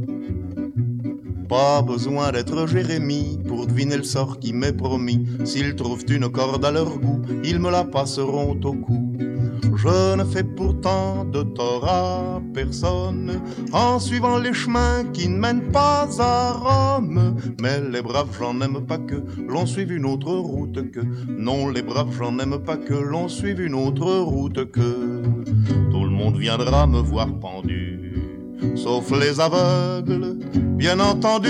[1.49, 5.27] Pas besoin d'être Jérémie pour deviner le sort qui m'est promis.
[5.43, 9.11] S'ils trouvent une corde à leur goût, ils me la passeront au cou.
[9.75, 13.41] Je ne fais pourtant de tort à personne
[13.73, 17.35] en suivant les chemins qui ne mènent pas à Rome.
[17.61, 19.15] Mais les braves, j'en aime pas que
[19.47, 21.01] l'on suive une autre route que.
[21.27, 25.21] Non, les braves, j'en aime pas que l'on suive une autre route que.
[26.29, 28.01] Viendra me voir pendu
[28.75, 30.37] sauf les aveugles,
[30.77, 31.49] bien entendu.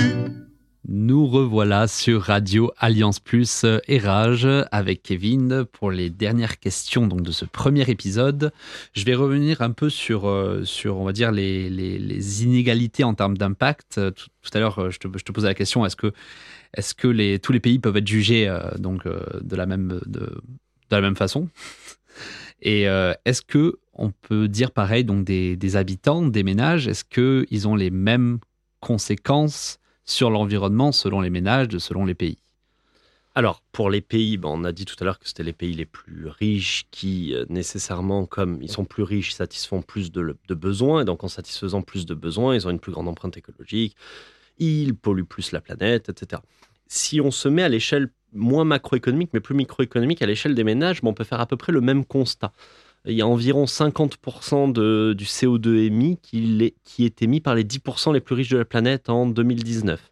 [0.87, 7.21] Nous revoilà sur Radio Alliance Plus et Rage avec Kevin pour les dernières questions donc
[7.21, 8.51] de ce premier épisode.
[8.93, 13.37] Je vais revenir un peu sur, euh, sur on va dire, les, inégalités en termes
[13.37, 13.97] d'impact.
[13.97, 16.11] Euh, Tout, à l'heure, euh, je te, je te posais la question est-ce que,
[16.75, 20.41] est-ce que les, tous les pays peuvent être jugés donc, de, la même, de, de
[20.91, 21.47] la même façon?
[22.61, 22.83] Et
[23.25, 27.89] est-ce que on peut dire pareil donc des, habitants, des ménages Est-ce qu'ils ont les
[27.89, 28.39] mêmes
[28.79, 32.37] conséquences sur l'environnement selon les ménages, selon les pays?
[33.33, 35.73] Alors, pour les pays, ben, on a dit tout à l'heure que c'était les pays
[35.73, 40.53] les plus riches qui, euh, nécessairement, comme ils sont plus riches, satisfont plus de, de
[40.53, 41.03] besoins.
[41.03, 43.95] Et donc, en satisfaisant plus de besoins, ils ont une plus grande empreinte écologique,
[44.57, 46.41] ils polluent plus la planète, etc.
[46.87, 51.01] Si on se met à l'échelle moins macroéconomique, mais plus microéconomique, à l'échelle des ménages,
[51.01, 52.51] ben, on peut faire à peu près le même constat.
[53.05, 58.13] Il y a environ 50% de, du CO2 émis qui, est- émis par les 10%
[58.13, 60.11] les plus riches de la planète en 2019.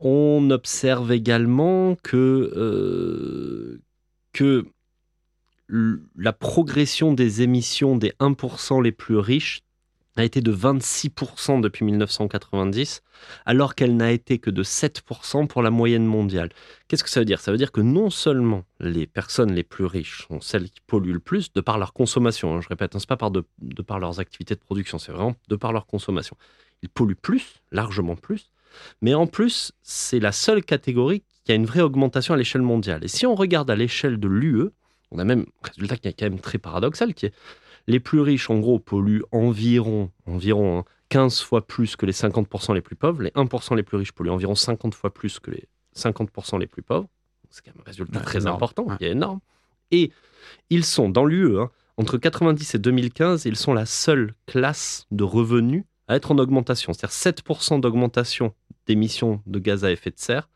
[0.00, 3.80] On observe également que, euh,
[4.32, 4.66] que
[5.68, 9.62] la progression des émissions des 1% les plus riches
[10.16, 13.02] a été de 26% depuis 1990,
[13.46, 16.50] alors qu'elle n'a été que de 7% pour la moyenne mondiale.
[16.88, 17.40] Qu'est-ce que ça veut dire?
[17.40, 21.14] Ça veut dire que non seulement les personnes les plus riches sont celles qui polluent
[21.14, 23.44] le plus de par leur consommation, hein, je répète, hein, c'est pas par de,
[23.86, 26.36] par leurs activités de production, c'est vraiment de par leur consommation.
[26.82, 28.50] Ils polluent plus, largement plus,
[29.00, 32.62] mais en plus, c'est la seule catégorie qu'il y a une vraie augmentation à l'échelle
[32.62, 33.04] mondiale.
[33.04, 34.68] Et si on regarde à l'échelle de l'UE,
[35.10, 37.34] on a même un résultat qui est quand même très paradoxal, qui est
[37.86, 42.74] les plus riches, en gros, polluent environ, environ hein, 15 fois plus que les 50%
[42.74, 43.22] les plus pauvres.
[43.22, 45.64] Les 1% les plus riches polluent environ 50 fois plus que les
[45.96, 47.08] 50% les plus pauvres.
[47.50, 48.56] C'est quand même un résultat Ouais, très énorme.
[48.56, 48.96] important, Ouais.
[48.96, 49.40] qui est énorme.
[49.90, 50.10] Et
[50.70, 55.22] ils sont, dans l'UE, hein, entre 90 et 2015, ils sont la seule classe de
[55.24, 56.92] revenus à être en augmentation.
[56.94, 58.54] C'est-à-dire 7% d'augmentation
[58.86, 60.48] d'émissions de gaz à effet de serre.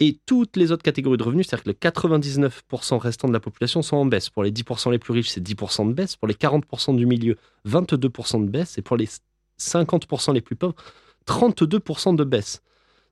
[0.00, 3.82] Et toutes les autres catégories de revenus, c'est-à-dire que les 99% restants de la population
[3.82, 4.30] sont en baisse.
[4.30, 6.14] Pour les 10% les plus riches, c'est 10% de baisse.
[6.16, 7.36] Pour les 40% du milieu,
[7.66, 8.78] 22% de baisse.
[8.78, 9.08] Et pour les
[9.58, 10.76] 50% les plus pauvres,
[11.26, 12.62] 32% de baisse.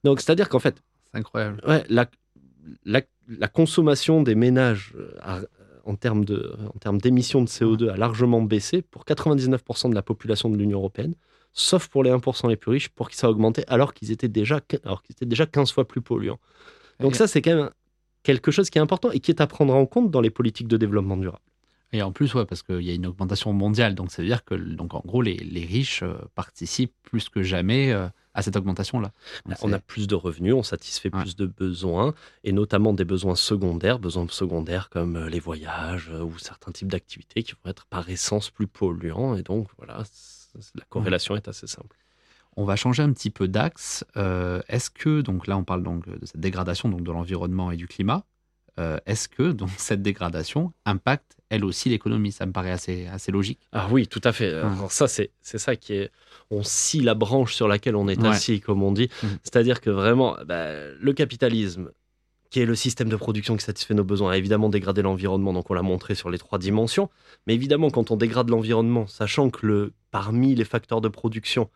[0.04, 0.82] Donc, c'est-à-dire qu'en fait,
[1.12, 1.60] C'est incroyable.
[1.66, 2.06] ouais, la,
[2.84, 5.40] la, la consommation des ménages euh, a-
[5.84, 10.02] en termes de- en termes d'émissions de CO2 a largement baissé pour 99% de la
[10.02, 11.14] population de l'Union européenne,
[11.58, 14.28] sauf pour les 1% les plus riches, pour qui ça a augmenté, alors qu'ils étaient
[14.28, 16.38] déjà, alors qu'ils étaient déjà 15 fois plus polluants.
[17.00, 17.70] Donc Et- ça, c'est quand même
[18.22, 20.68] quelque chose qui est important et qui est à prendre en compte dans les politiques
[20.68, 21.42] de développement durable.
[21.92, 24.44] Et en plus, ouais, parce qu'il y a une augmentation mondiale, donc ça veut dire
[24.44, 28.56] que, donc en gros, les, les riches euh, participent plus que jamais euh, à cette
[28.56, 29.12] augmentation-là.
[29.46, 31.20] Donc, On a plus de revenus, on satisfait Ouais.
[31.22, 36.36] plus de besoins, et notamment des besoins secondaires, besoins secondaires comme euh, les voyages ou
[36.38, 39.36] certains types d'activités qui vont être par essence plus polluants.
[39.36, 40.02] Et donc, voilà,
[40.74, 41.96] la corrélation est assez simple.
[42.56, 44.04] On va changer un petit peu d'axe.
[44.16, 47.76] Euh, Est-ce que, donc là, on parle donc de cette dégradation donc de l'environnement et
[47.76, 48.24] du climat.
[48.78, 52.32] Euh, Est-ce que donc cette dégradation impacte elle aussi l'économie?
[52.32, 53.60] Ça me paraît assez, assez logique.
[53.72, 54.52] Ah oui, tout à fait.
[54.54, 56.10] Alors ça, c'est c'est ça qui est...
[56.50, 58.28] On scie la branche sur laquelle on est Ouais.
[58.28, 59.10] assis, comme on dit.
[59.22, 59.38] Mhm.
[59.42, 61.90] C'est-à-dire que vraiment, bah, le capitalisme,
[62.50, 65.70] qui est le système de production qui satisfait nos besoins, a évidemment dégradé l'environnement, donc
[65.70, 67.10] on l'a montré sur les trois dimensions.
[67.46, 71.68] Mais évidemment, quand on dégrade l'environnement, sachant que parmi les facteurs de production,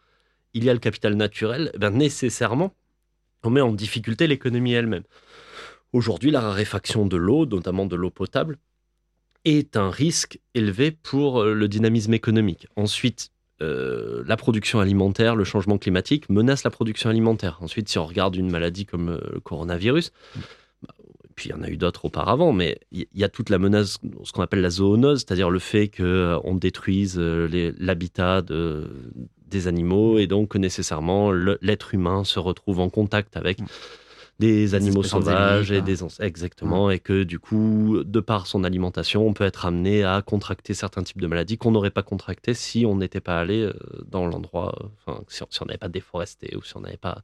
[0.55, 2.75] il y a le capital naturel, eh ben, nécessairement,
[3.43, 5.05] on met en difficulté l'économie elle-même.
[5.93, 8.59] Aujourd'hui, la raréfaction de l'eau, notamment de l'eau potable,
[9.45, 12.67] est un risque élevé pour euh, le dynamisme économique.
[12.77, 13.31] Ensuite,
[13.63, 17.59] euh, la production alimentaire, le changement climatique menace la production alimentaire.
[17.61, 20.13] Ensuite, si on regarde une maladie comme euh, le coronavirus,
[20.83, 20.95] bah,
[21.37, 23.99] puis il y en a eu d'autres auparavant, mais il y, a toute la menace,
[24.25, 28.91] ce qu'on appelle la zoonose, c'est-à-dire le fait qu'on détruise euh, les- l'habitat de-
[29.47, 33.59] des animaux et donc nécessairement l'être humain se retrouve en contact avec.
[34.41, 39.27] Des animaux sauvages et endémiques, des exactement et que du coup de par son alimentation
[39.27, 42.87] on peut être amené à contracter certains types de maladies qu'on n'aurait pas contractées si
[42.87, 43.75] on n'était pas allé euh,
[44.09, 47.23] dans l'endroit euh, enfin si on n'avait pas déforesté ou si on n'avait pas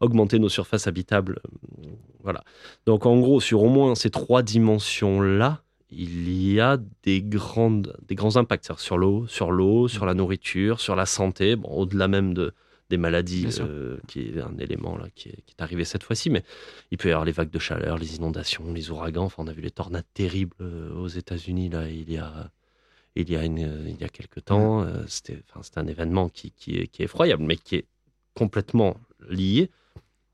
[0.00, 1.88] augmenté nos surfaces habitables euh,
[2.22, 2.42] voilà.
[2.86, 7.96] Donc en gros sur au moins ces trois dimensions là il y a des, grandes,
[8.06, 8.70] des grands impacts.
[8.76, 12.52] Sur l'eau, sur l'eau, sur la nourriture, sur la santé, bon, au-delà même de,
[12.90, 16.30] des maladies, euh, qui est un élément là, qui, est, qui est arrivé cette fois-ci,
[16.30, 16.42] mais
[16.90, 19.24] il peut y avoir les vagues de chaleur, les inondations, les ouragans.
[19.24, 22.50] Enfin, on a vu les tornades terribles euh, aux États-Unis là, il y a,
[23.16, 24.82] il y a, une, euh, il y a quelques temps.
[24.82, 25.42] Euh, C'était
[25.76, 27.84] un événement qui, qui, est, qui est effroyable, mais qui est
[28.34, 28.96] complètement
[29.28, 29.70] lié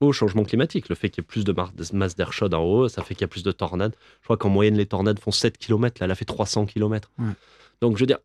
[0.00, 0.88] au changement climatique.
[0.88, 1.54] Le fait qu'il y ait plus de
[1.92, 3.94] masse d'air chaude en haut, ça fait qu'il y a plus de tornades.
[4.20, 6.00] Je crois qu'en moyenne, les tornades font 7 km.
[6.00, 7.10] Là, elle a fait 300 km.
[7.18, 7.32] Ouais.
[7.80, 8.18] Donc, je veux dire,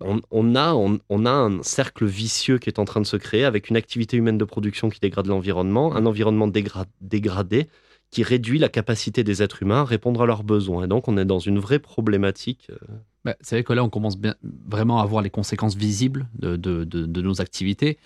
[0.00, 3.16] on, on a, on, on a un cercle vicieux qui est en train de se
[3.16, 7.68] créer avec une activité humaine de production qui dégrade l'environnement, un environnement dégra- dégradé
[8.10, 10.84] qui réduit la capacité des êtres humains à répondre à leurs besoins.
[10.84, 12.68] Et donc, on est dans une vraie problématique.
[12.70, 12.76] euh,
[13.24, 14.36] Bah, c'est vrai que là, on commence bien-
[14.68, 17.98] vraiment à voir les conséquences visibles de, de- de- de nos activités.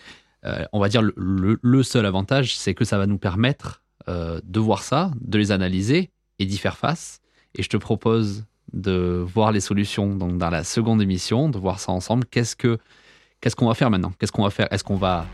[0.44, 3.82] Euh, on va dire le, le- le seul avantage, c'est que ça va nous permettre
[4.08, 7.20] euh, de voir ça, de les analyser et d'y faire face.
[7.54, 11.80] Et je te propose de voir les solutions donc dans la seconde émission, de voir
[11.80, 12.24] ça ensemble.
[12.30, 12.78] Qu'est-ce que
[13.40, 14.12] qu'est-ce qu'on va faire maintenant?
[14.18, 14.68] Qu'est-ce qu'on va faire?
[14.72, 15.26] Est-ce qu'on va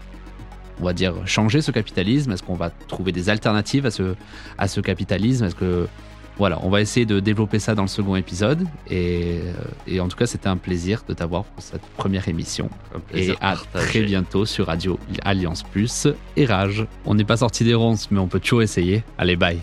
[0.80, 2.32] on va dire changer ce capitalisme?
[2.32, 4.14] Est-ce qu'on va trouver des alternatives à ce
[4.58, 5.44] à ce capitalisme?
[5.44, 5.88] Est-ce que
[6.36, 8.66] voilà, on va essayer de développer ça dans le second épisode.
[8.90, 9.52] Et, euh,
[9.86, 12.68] et en tout cas, c'était un plaisir de t'avoir pour cette première émission.
[13.12, 13.86] Et à partagé.
[13.86, 16.86] très bientôt sur Radio Alliance Plus et Rage.
[17.04, 19.04] On n'est pas sorti des ronces, mais on peut toujours essayer.
[19.16, 19.60] Allez, bye.